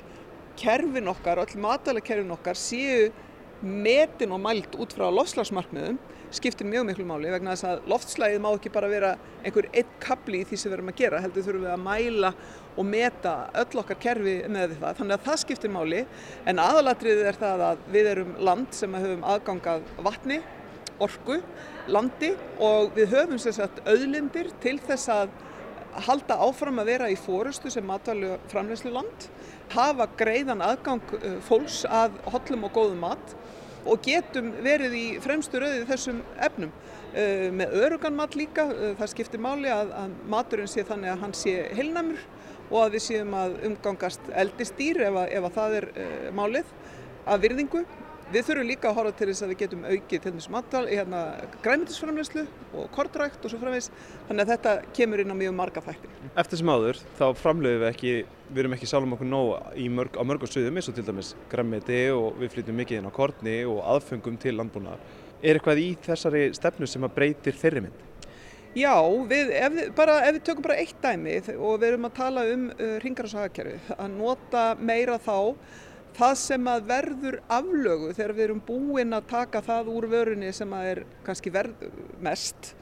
kerfin 0.63 1.13
okkar, 1.13 1.43
öll 1.45 1.65
matvælakerfin 1.67 2.33
okkar 2.39 2.57
séu 2.57 3.11
metin 3.61 4.33
og 4.33 4.41
mælt 4.41 4.81
út 4.81 4.97
frá 4.97 5.11
loftslagsmarkmiðum 5.13 6.01
skiptir 6.35 6.69
mjög 6.69 6.87
miklu 6.87 7.05
máli 7.09 7.31
vegna 7.33 7.55
þess 7.57 7.67
að 7.67 7.89
loftslægið 7.91 8.43
má 8.45 8.49
ekki 8.53 8.73
bara 8.75 8.91
vera 8.91 9.11
einhver 9.43 9.67
einn 9.73 9.97
kapli 10.03 10.43
í 10.43 10.47
því 10.47 10.59
sem 10.61 10.71
við 10.71 10.77
erum 10.77 10.93
að 10.93 11.01
gera 11.01 11.23
heldur 11.25 11.47
þurfum 11.47 11.67
við 11.67 11.75
að 11.75 11.83
mæla 11.87 12.31
og 12.77 12.87
meta 12.87 13.35
öll 13.63 13.83
okkar 13.83 13.99
kerfi 14.05 14.37
með 14.49 14.77
það. 14.79 14.97
Þannig 15.01 15.17
að 15.17 15.27
það 15.27 15.43
skiptir 15.43 15.75
máli 15.75 16.05
en 16.53 16.63
aðalatriðið 16.63 17.31
er 17.33 17.41
það 17.41 17.67
að 17.67 17.85
við 17.97 18.11
erum 18.15 18.33
land 18.51 18.79
sem 18.79 18.97
höfum 19.01 19.29
aðgangað 19.35 19.93
vatni, 20.07 20.41
orku, 21.01 21.41
landi 21.91 22.35
og 22.63 22.95
við 22.97 23.15
höfum 23.17 23.41
sérsagt 23.43 23.83
auðlindir 23.89 24.53
til 24.63 24.79
þess 24.87 25.11
að 25.15 25.39
halda 26.07 26.37
áfram 26.47 26.79
að 26.79 26.93
vera 26.93 27.09
í 27.11 27.17
fórustu 27.19 27.71
sem 27.73 27.87
matvælu 27.87 28.37
framleyslu 28.53 28.93
land, 28.95 29.27
hafa 29.75 30.07
greiðan 30.19 30.63
aðgang 30.63 31.03
fólks 31.47 31.83
að 31.91 32.15
hollum 32.31 32.69
og 32.69 32.77
góðum 32.77 33.03
mat 33.03 33.35
og 33.85 34.03
getum 34.05 34.51
verið 34.65 34.97
í 34.97 35.05
fremstu 35.23 35.61
rauði 35.63 35.87
þessum 35.89 36.21
efnum. 36.43 36.73
Með 37.59 37.73
örugan 37.81 38.15
mat 38.15 38.37
líka, 38.39 38.69
það 38.99 39.13
skiptir 39.13 39.43
máli 39.43 39.71
að, 39.73 39.91
að 39.99 40.13
maturinn 40.31 40.71
sé 40.71 40.85
þannig 40.87 41.15
að 41.15 41.25
hann 41.25 41.35
sé 41.35 41.55
heilnæmur 41.75 42.21
og 42.71 42.85
að 42.85 42.93
við 42.95 43.05
séum 43.09 43.35
að 43.35 43.57
umgangast 43.67 44.29
eldistýr 44.45 45.01
ef 45.09 45.19
ef 45.27 45.49
að 45.49 45.57
það 45.57 45.79
er 45.81 45.89
málið 46.39 46.71
að 47.27 47.43
virðingu 47.47 47.83
Við 48.31 48.45
þurfum 48.47 48.69
líka 48.69 48.87
að 48.87 48.95
horfa 48.95 49.11
til 49.19 49.27
þess 49.27 49.43
að 49.43 49.49
við 49.51 49.57
getum 49.59 49.81
aukið 49.89 50.21
til 50.23 50.31
þess 50.37 50.51
matal, 50.55 50.83
hérna, 50.87 51.21
græmitisframlegslu 51.65 52.45
og 52.79 52.85
kortrækt 52.95 53.43
og 53.43 53.51
svo 53.51 53.59
framvegs, 53.59 53.89
þannig 54.29 54.45
að 54.45 54.53
þetta 54.53 54.75
kemur 54.95 55.23
inn 55.25 55.35
á 55.35 55.41
mjög 55.41 55.57
marga 55.59 55.83
þættir. 55.83 56.13
Eftir 56.39 56.61
sem 56.61 56.71
áður 56.71 57.01
þá 57.19 57.25
framleiðum 57.41 57.83
við 57.83 57.89
ekki, 57.89 58.13
við 58.53 58.63
erum 58.63 58.77
ekki 58.77 58.91
sjálfum 58.93 59.17
okkur 59.17 59.31
nóg 59.33 59.51
mörg, 59.97 60.15
á 60.15 60.23
mörgum 60.31 60.53
suðum 60.53 60.79
eins 60.79 60.91
og 60.93 60.97
til 61.01 61.07
dæmis 61.11 61.33
græmiti 61.51 62.01
og 62.15 62.39
við 62.39 62.55
flytjum 62.55 62.81
mikið 62.85 63.01
inn 63.01 63.11
á 63.11 63.19
kortni 63.19 63.57
og 63.67 63.83
aðfengum 63.97 64.39
til 64.39 64.55
landbúnaðar. 64.61 65.03
Er 65.43 65.59
eitthvað 65.59 65.83
í 65.83 65.91
þessari 66.07 66.47
stefnu 66.55 66.87
sem 66.87 67.11
að 67.11 67.15
breytir 67.19 67.59
þeirri 67.59 67.87
mynd? 67.89 68.09
Já, 68.79 68.95
við, 69.27 69.55
ef, 69.59 69.85
bara, 69.99 70.21
ef 70.29 70.37
við 70.37 70.43
tökum 70.47 70.71
bara 70.71 70.79
eitt 70.79 70.99
dæmi 71.03 71.41
og 71.57 71.81
við 71.83 71.89
erum 71.89 72.07
að 72.07 72.19
tala 72.23 72.47
um 72.55 72.69
uh, 72.71 72.99
ringarásagakerfið, 73.03 73.95
að 73.99 74.13
nota 74.15 74.67
meira 74.79 75.19
þá 75.19 75.57
það 76.17 76.35
sem 76.41 76.71
að 76.71 76.87
verður 76.89 77.37
aflögu 77.51 78.11
þegar 78.17 78.35
við 78.37 78.45
erum 78.47 78.63
búin 78.67 79.17
að 79.17 79.29
taka 79.31 79.63
það 79.65 79.91
úr 79.95 80.09
vörunni 80.11 80.53
sem 80.57 80.73
að 80.77 80.89
er 80.93 81.03
kannski 81.27 81.53
verð 81.55 81.87
mest. 82.23 82.75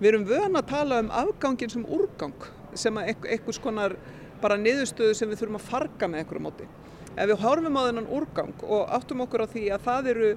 Við 0.00 0.10
erum 0.10 0.26
vöna 0.28 0.60
að 0.60 0.70
tala 0.72 1.00
um 1.04 1.12
afgangin 1.14 1.72
sem 1.72 1.86
úrgang 1.86 2.48
sem 2.74 2.96
að 2.98 3.14
einhvers 3.22 3.60
konar 3.62 3.96
bara 4.42 4.58
niðurstöðu 4.60 5.14
sem 5.16 5.30
við 5.30 5.42
þurfum 5.42 5.60
að 5.60 5.68
farga 5.70 6.10
með 6.10 6.24
einhverju 6.24 6.44
móti. 6.44 6.68
Ef 7.14 7.30
við 7.30 7.42
horfum 7.44 7.78
á 7.78 7.86
þennan 7.86 8.10
úrgang 8.10 8.54
og 8.66 8.88
áttum 8.96 9.22
okkur 9.24 9.46
á 9.46 9.52
því 9.52 9.64
að 9.70 9.84
það 9.86 10.12
eru 10.12 10.30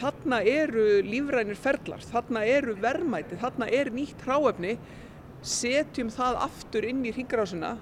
þarna 0.00 0.40
eru 0.44 0.86
lífrænir 1.06 1.58
ferlar 1.58 2.02
þarna 2.04 2.42
eru 2.44 2.74
verðmæti, 2.82 3.38
þarna 3.40 3.68
er 3.72 3.90
nýtt 3.94 4.24
hráefni 4.26 4.76
setjum 5.46 6.10
það 6.12 6.40
aftur 6.46 6.86
inn 6.88 7.04
í 7.06 7.12
hringrásina 7.14 7.76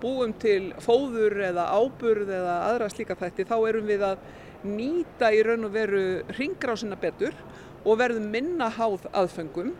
búum 0.00 0.32
til 0.40 0.72
fóður 0.82 1.38
eða 1.50 1.68
áburð 1.76 2.32
eða 2.40 2.56
aðra 2.70 2.88
slíka 2.92 3.18
þætti 3.18 3.46
þá 3.48 3.56
erum 3.68 3.90
við 3.90 4.06
að 4.10 4.24
nýta 4.66 5.30
í 5.32 5.42
raun 5.44 5.68
og 5.68 5.74
veru 5.74 6.02
ringrásina 6.36 6.98
betur 7.00 7.36
og 7.84 7.96
verðum 8.00 8.28
minna 8.32 8.68
háð 8.72 9.06
aðfengum, 9.16 9.72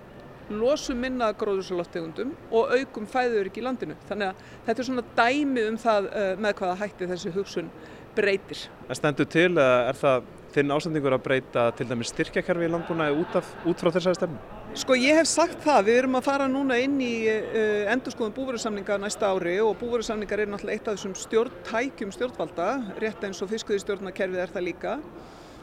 losum 0.51 1.01
minna 1.05 1.31
gróðursaláttegundum 1.39 2.33
og 2.51 2.73
aukum 2.75 3.07
fæður 3.11 3.51
ekki 3.51 3.63
í 3.63 3.67
landinu. 3.67 3.97
Þannig 4.09 4.33
að 4.33 4.45
þetta 4.67 4.83
er 4.83 4.89
svona 4.89 5.07
dæmi 5.19 5.67
um 5.69 5.79
það 5.81 6.11
uh, 6.11 6.31
með 6.41 6.57
hvaða 6.61 6.79
hætti 6.81 7.11
þessi 7.13 7.35
hugsun 7.37 7.73
breytir. 8.17 8.65
En 8.89 8.99
stendur 8.99 9.29
til 9.31 9.51
að 9.61 9.91
er 9.93 10.01
það 10.01 10.31
þinn 10.55 10.75
ásendingur 10.75 11.17
að 11.17 11.25
breyta 11.25 11.67
til 11.79 11.87
dæmis 11.91 12.13
styrkjakerfi 12.15 12.67
í 12.67 12.73
landbúnaði 12.73 13.19
út, 13.23 13.39
út 13.71 13.83
frá 13.83 13.91
þessari 13.95 14.19
stefnu? 14.19 14.41
Sko 14.81 14.95
ég 14.95 15.19
hef 15.19 15.27
sagt 15.27 15.65
það, 15.65 15.81
við 15.89 16.01
erum 16.03 16.19
að 16.21 16.27
fara 16.29 16.47
núna 16.51 16.79
inn 16.79 17.01
í 17.03 17.15
uh, 17.31 17.91
endurskoðum 17.95 18.37
búverusamninga 18.37 19.01
næsta 19.03 19.33
ári 19.33 19.57
og 19.65 19.75
búverusamningar 19.81 20.45
er 20.45 20.53
náttúrulega 20.53 20.79
eitt 20.79 20.91
af 20.91 20.99
þessum 20.99 21.17
stjórntækjum 21.19 22.15
stjórnvalda, 22.15 22.71
rétt 23.03 23.27
eins 23.27 23.43
og 23.43 23.51
fiskviðistjórnakerfið 23.51 24.45
er 24.45 24.55
það 24.55 24.67
líka 24.69 24.97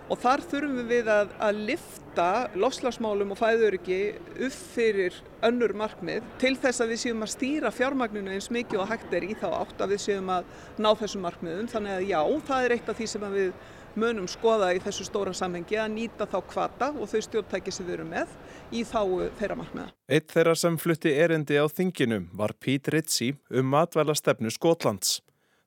og 0.08 0.20
þar 0.22 0.44
þurfum 0.48 0.88
við 0.88 1.10
að, 1.12 1.32
að 1.44 1.64
lifta 1.70 2.28
lofslagsmálum 2.58 3.34
og 3.34 3.40
fæðuriki 3.40 4.00
upp 4.48 4.60
fyrir 4.76 5.18
önnur 5.46 5.74
markmið 5.78 6.28
til 6.42 6.54
þess 6.60 6.84
að 6.84 6.94
við 6.94 7.02
séum 7.04 7.26
að 7.26 7.34
stýra 7.34 7.72
fjármagninu 7.76 8.36
eins 8.36 8.48
mikið 8.54 8.84
og 8.84 8.92
hægt 8.92 9.16
er 9.18 9.28
í 9.28 9.36
þá 9.38 9.48
átt 9.60 9.84
að 9.84 9.96
við 9.96 10.04
séum 10.06 10.32
að 10.38 10.48
ná 10.80 10.90
þessum 11.02 11.28
markmiðum 11.28 11.72
þannig 11.74 11.98
að 11.98 12.08
já, 12.12 12.22
það 12.48 12.68
er 12.68 12.78
eitt 12.78 12.92
af 12.94 13.00
því 13.00 13.10
sem 13.12 13.28
við 13.36 13.52
munum 13.98 14.28
skoða 14.30 14.70
í 14.78 14.82
þessu 14.84 15.08
stóra 15.08 15.34
samhengi 15.36 15.80
að 15.82 15.94
nýta 15.96 16.28
þá 16.30 16.38
kvata 16.52 16.90
og 16.94 17.10
þau 17.10 17.22
stjórntæki 17.26 17.74
sem 17.74 17.88
við 17.88 17.98
erum 17.98 18.12
með 18.14 18.36
í 18.72 18.84
þá 18.86 19.02
þeirra 19.40 19.58
markmiða. 19.60 19.90
Eitt 20.08 20.32
þeirra 20.34 20.56
sem 20.60 20.78
flutti 20.82 21.14
erindi 21.18 21.58
á 21.58 21.66
þinginu 21.66 22.22
var 22.38 22.54
Pete 22.60 22.94
Ritchie 22.94 23.38
um 23.50 23.72
matvæla 23.74 24.16
stefnu 24.18 24.54
Skotlands. 24.54 25.20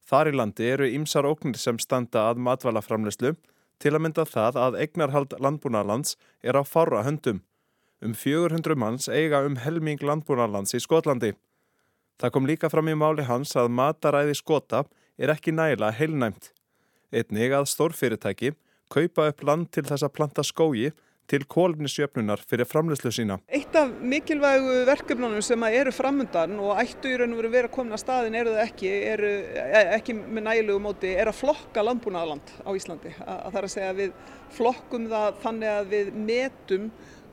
Þar 0.06 0.30
í 0.30 0.36
landi 0.38 0.66
eru 0.66 0.88
ýmsar 0.90 1.28
óknir 1.28 1.58
sem 1.58 1.78
standa 1.82 2.28
að 2.30 2.42
matvælaframleyslu 2.46 3.34
til 3.80 3.94
að 3.94 4.02
mynda 4.04 4.26
það 4.28 4.58
að 4.60 4.78
eignarhald 4.84 5.36
landbúnalands 5.40 6.16
er 6.42 6.58
á 6.58 6.62
fára 6.66 7.04
höndum. 7.06 7.42
Um 8.00 8.14
400 8.16 8.76
manns 8.76 9.08
eiga 9.08 9.42
um 9.46 9.58
helming 9.60 10.00
landbúnalands 10.02 10.74
í 10.76 10.80
Skotlandi. 10.80 11.34
Það 12.20 12.32
kom 12.34 12.48
líka 12.48 12.68
fram 12.72 12.88
í 12.92 12.96
máli 12.96 13.24
hans 13.24 13.54
að 13.56 13.70
mataræði 13.72 14.36
skota 14.36 14.84
er 15.16 15.32
ekki 15.32 15.52
næla 15.56 15.92
heilnæmt. 15.96 16.52
Einnig 17.10 17.54
að 17.54 17.68
stórfyrirtæki 17.72 18.52
kaupa 18.90 19.30
upp 19.30 19.46
land 19.46 19.70
til 19.74 19.82
þess 19.86 20.06
að 20.06 20.14
planta 20.14 20.44
skógi 20.46 20.90
til 21.30 21.44
kólefnisjöfnunar 21.46 22.40
fyrir 22.42 22.66
framleyslu 22.66 23.12
sína. 23.14 23.36
Eitt 23.46 23.74
af 23.78 23.92
mikilvægu 24.02 24.80
verkefnunum 24.88 25.42
sem 25.46 25.62
eru 25.68 25.92
framundan 25.94 26.56
og 26.58 26.78
ættu 26.82 27.12
í 27.12 27.18
raun 27.20 27.36
og 27.36 27.38
veru 27.38 27.52
verið 27.52 27.70
að 27.70 27.76
koma 27.76 27.94
að 27.94 28.02
staðin 28.02 28.38
eru 28.40 28.54
það 28.56 28.64
ekki, 28.64 28.90
eru, 29.12 29.30
e, 29.62 29.82
ekki 29.98 30.16
með 30.18 30.46
nægilegu 30.48 30.82
móti, 30.82 31.12
er 31.14 31.30
að 31.30 31.38
flokka 31.38 31.84
landbúnaðaland 31.86 32.54
á 32.66 32.70
Íslandi. 32.74 33.14
Að, 33.22 33.36
að 33.36 33.46
það 33.46 33.60
er 33.60 33.68
að 33.68 33.74
segja 33.76 33.92
að 33.94 34.02
við 34.02 34.12
flokkum 34.58 35.08
það 35.14 35.40
þannig 35.44 35.72
að 35.76 35.94
við 35.94 36.12
metum 36.30 36.90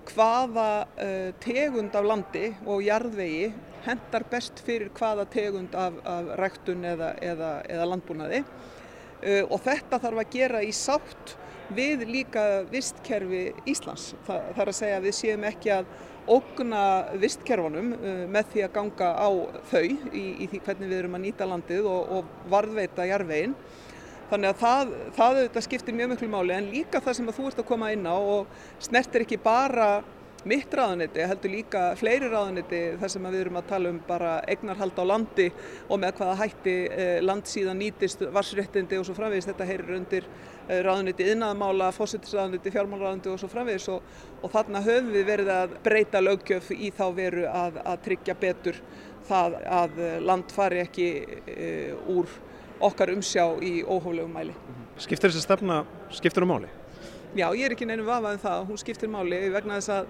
hvaða 0.07 0.69
uh, 0.85 1.31
tegund 1.43 1.97
af 1.99 2.05
landi 2.07 2.45
og 2.63 2.85
jarðvegi 2.85 3.49
hendar 3.83 4.23
best 4.29 4.61
fyrir 4.63 4.93
hvaða 4.95 5.25
tegund 5.31 5.75
af, 5.75 5.97
af 6.07 6.29
ræktun 6.39 6.85
eða, 6.87 7.11
eða, 7.23 7.51
eða 7.67 7.89
landbúnaði 7.91 8.45
og 9.17 9.61
þetta 9.65 9.97
þarf 10.03 10.19
að 10.21 10.33
gera 10.35 10.59
í 10.61 10.73
sátt 10.75 11.37
við 11.73 12.05
líka 12.07 12.43
vistkerfi 12.71 13.49
Íslands. 13.67 14.11
Þa, 14.27 14.37
það 14.53 14.61
er 14.61 14.71
að 14.71 14.77
segja 14.77 14.99
að 14.99 15.07
við 15.07 15.17
séum 15.17 15.47
ekki 15.47 15.73
að 15.75 15.89
ógna 16.27 16.83
vistkerfunum 17.21 17.93
uh, 17.95 18.23
með 18.31 18.53
því 18.53 18.63
að 18.65 18.73
ganga 18.75 19.09
á 19.15 19.29
þau 19.71 19.83
í, 19.83 20.25
í 20.43 20.47
því 20.51 20.61
hvernig 20.65 20.91
við 20.91 21.01
erum 21.01 21.17
að 21.17 21.25
nýta 21.25 21.47
landið 21.47 21.89
og, 21.91 22.15
og 22.17 22.49
varðveita 22.51 23.07
jarvegin. 23.07 23.55
Þannig 24.27 24.51
að 24.51 24.59
það, 24.59 24.89
það 25.15 25.37
auðvitað 25.37 25.63
skiptir 25.63 25.95
mjög 25.95 26.09
miklu 26.11 26.27
máli 26.33 26.55
en 26.57 26.71
líka 26.73 26.99
það 27.03 27.19
sem 27.19 27.29
að 27.31 27.37
þú 27.37 27.45
ert 27.47 27.61
að 27.63 27.69
koma 27.69 27.91
inn 27.95 28.07
á 28.11 28.17
og 28.17 28.65
snertir 28.83 29.23
ekki 29.23 29.39
bara 29.39 29.91
mitt 30.45 30.73
ráðuniti, 30.73 31.23
heldur 31.25 31.51
líka 31.51 31.81
fleiri 31.97 32.29
ráðuniti 32.29 32.81
þar 33.01 33.11
sem 33.11 33.25
við 33.27 33.39
erum 33.41 33.59
að 33.59 33.69
tala 33.71 33.89
um 33.93 33.97
bara 34.07 34.33
eignarhald 34.47 34.99
á 35.01 35.03
landi 35.09 35.47
og 35.87 35.99
með 36.01 36.19
hvaða 36.19 36.37
hætti 36.43 36.75
eh, 36.87 37.17
land 37.23 37.49
síðan 37.49 37.81
nýtist 37.81 38.21
varsréttindi 38.33 38.99
og 38.99 39.07
svo 39.07 39.17
framvegis 39.17 39.49
þetta 39.49 39.67
heyrir 39.67 39.97
undir 39.97 40.27
eh, 40.67 40.81
ráðuniti 40.85 41.27
innaðmála, 41.33 41.89
fósittisráðuniti, 41.97 42.73
fjármálráðuniti 42.75 43.33
og 43.33 43.41
svo 43.41 43.51
framvegis 43.51 43.89
og, 43.93 44.15
og 44.41 44.53
þarna 44.53 44.83
höfum 44.85 45.11
við 45.15 45.29
verið 45.31 45.53
að 45.55 45.77
breyta 45.85 46.23
lögjöf 46.23 46.71
í 46.75 46.91
þá 46.95 47.05
veru 47.17 47.47
að, 47.51 47.81
að 47.83 48.03
tryggja 48.07 48.37
betur 48.39 48.81
það 49.27 49.61
að 49.81 50.03
land 50.23 50.53
fari 50.55 50.79
ekki 50.85 51.07
e, 51.43 51.71
úr 52.13 52.29
okkar 52.87 53.11
umsjá 53.11 53.49
í 53.65 53.81
óhóflegum 53.83 54.31
mæli. 54.31 54.53
Skiptir 55.01 55.33
þessi 55.33 55.43
stefna, 55.43 55.81
skiptir 56.13 56.43
það 56.43 56.47
um 56.47 56.53
máli? 56.55 56.69
Já, 57.37 57.51
ég 57.53 57.67
er 57.67 57.73
ekki 57.75 57.85
neinu 57.85 58.05
vafað 58.07 58.33
um 58.33 58.39
það, 58.41 58.61
hún 58.65 58.79
skiptir 58.81 59.09
máli 59.13 59.37
vegna 59.53 59.75
þess 59.77 59.91
að 59.93 60.07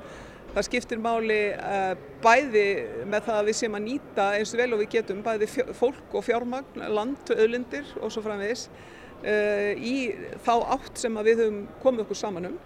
það 0.53 0.65
skiptir 0.67 0.99
máli 1.03 1.39
uh, 1.59 1.89
bæði 2.23 2.67
með 3.03 3.25
það 3.25 3.39
að 3.39 3.49
við 3.49 3.57
séum 3.59 3.75
að 3.75 3.83
nýta 3.83 4.27
eins 4.37 4.53
og 4.53 4.61
vel 4.61 4.67
og 4.69 4.79
við 4.79 4.89
getum 4.93 5.19
bæði 5.25 5.49
fólk 5.75 6.15
og 6.15 6.23
fjármagn, 6.23 6.85
land, 6.95 7.33
öðlindir 7.35 7.89
og 7.99 8.13
svo 8.15 8.23
framvegis 8.23 8.69
uh, 8.69 9.73
í 9.75 9.97
þá 10.45 10.53
átt 10.77 11.03
sem 11.03 11.19
við 11.27 11.43
höfum 11.43 11.59
komið 11.83 12.05
okkur 12.05 12.21
saman 12.21 12.51
um. 12.53 12.57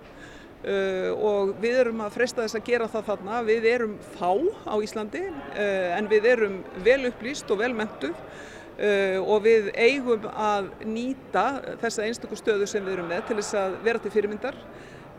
Uh, 0.62 1.10
og 1.18 1.56
við 1.64 1.80
erum 1.82 2.06
að 2.06 2.20
freysta 2.20 2.46
þess 2.46 2.60
að 2.60 2.68
gera 2.70 2.92
það 2.94 3.10
þarna, 3.10 3.42
við 3.50 3.70
erum 3.72 3.98
fá 4.14 4.30
á 4.70 4.76
Íslandi 4.78 5.26
en 5.58 6.12
við 6.12 6.30
erum 6.36 6.62
vel 6.86 7.02
upplýst 7.10 7.50
og 7.50 7.64
vel 7.64 7.74
mentuð 7.74 8.14
Uh, 8.14 8.61
og 9.22 9.44
við 9.46 9.68
eigum 9.78 10.24
að 10.32 10.72
nýta 10.88 11.44
þessa 11.82 12.06
einstaklega 12.08 12.40
stöðu 12.40 12.70
sem 12.70 12.86
við 12.86 12.96
erum 12.96 13.12
með 13.12 13.28
til 13.28 13.38
þess 13.38 13.58
að 13.60 13.76
vera 13.86 14.02
til 14.02 14.14
fyrirmyndar. 14.16 14.58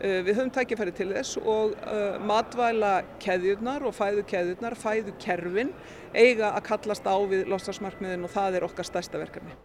Uh, 0.03 0.19
við 0.25 0.35
höfum 0.35 0.49
tækifæri 0.51 0.91
til 0.97 1.11
þess 1.13 1.37
og 1.39 1.75
uh, 1.77 2.17
matvæla 2.27 2.95
keðjurnar 3.23 3.85
og 3.87 3.93
fæðu 3.95 4.25
keðjurnar, 4.27 4.75
fæðu 4.75 5.13
kerfin 5.21 5.69
eiga 6.11 6.49
að 6.57 6.65
kallast 6.67 7.07
á 7.07 7.15
við 7.29 7.45
lostasmarkmiðin 7.53 8.25
og 8.27 8.33
það 8.33 8.59
er 8.59 8.67
okkar 8.67 8.89
stærsta 8.89 9.21
verkefni. 9.21 9.55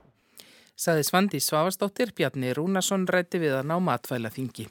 Saði 0.78 1.02
Svandi 1.02 1.40
Svavastóttir, 1.42 2.12
Bjarni 2.14 2.52
Rúnarsson 2.54 3.08
rætti 3.10 3.40
við 3.42 3.56
að 3.58 3.64
ná 3.66 3.80
matvæla 3.82 4.30
þingi. 4.30 4.68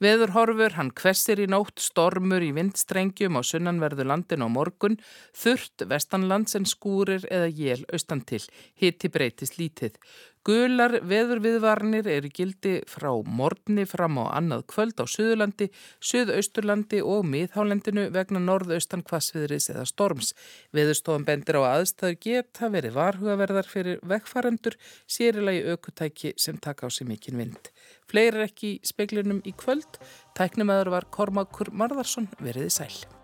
Veður 0.00 0.32
horfur, 0.32 0.72
hann 0.78 0.88
kvessir 0.96 1.42
í 1.44 1.48
nótt, 1.52 1.76
stormur 1.76 2.40
í 2.40 2.54
vindstrengjum 2.56 3.36
á 3.36 3.44
sunnanverðu 3.44 4.06
landin 4.08 4.46
á 4.46 4.48
morgun, 4.48 4.96
þurft 5.36 5.84
vestanlands 5.92 6.56
en 6.56 6.64
skúrir 6.64 7.28
eða 7.28 7.52
jél 7.52 7.84
austan 7.92 8.24
til, 8.24 8.40
hitti 8.80 9.12
breytist 9.12 9.60
lítið. 9.60 10.00
Gular 10.42 10.96
veðurviðvarnir 11.06 12.08
eru 12.10 12.30
gildi 12.34 12.72
frá 12.90 13.12
morgni 13.22 13.84
fram 13.86 14.16
á 14.18 14.34
annað 14.40 14.64
kvöld 14.72 14.98
á 14.98 15.06
Suðurlandi, 15.06 15.68
Suðausturlandi 16.02 16.98
og 17.06 17.22
Miðhálendinu 17.30 18.08
vegna 18.10 18.42
norðaustan 18.42 19.06
kvassviðris 19.06 19.70
eða 19.70 19.86
storms. 19.86 20.32
Veðurstofan 20.74 21.28
bendir 21.30 21.60
á 21.62 21.78
aðstæður 21.78 22.18
geta 22.26 22.72
verið 22.74 22.98
varhugaverðar 22.98 23.70
fyrir 23.70 24.02
vekkfarendur, 24.02 24.80
sérilagi 25.06 25.62
aukutæki 25.70 26.34
sem 26.34 26.58
taka 26.58 26.86
á 26.86 26.88
sig 26.90 27.06
mikinn 27.06 27.38
vind. 27.38 27.70
Fleiri 28.10 28.42
ekki 28.48 28.74
í 28.74 28.82
speklinum 28.82 29.44
í 29.46 29.54
kvöld. 29.54 30.02
Tæknumæður 30.34 30.96
var 30.98 31.10
Kormakur 31.14 31.70
Marðarsson 31.70 32.32
veriði 32.42 32.80
sæl. 32.82 33.21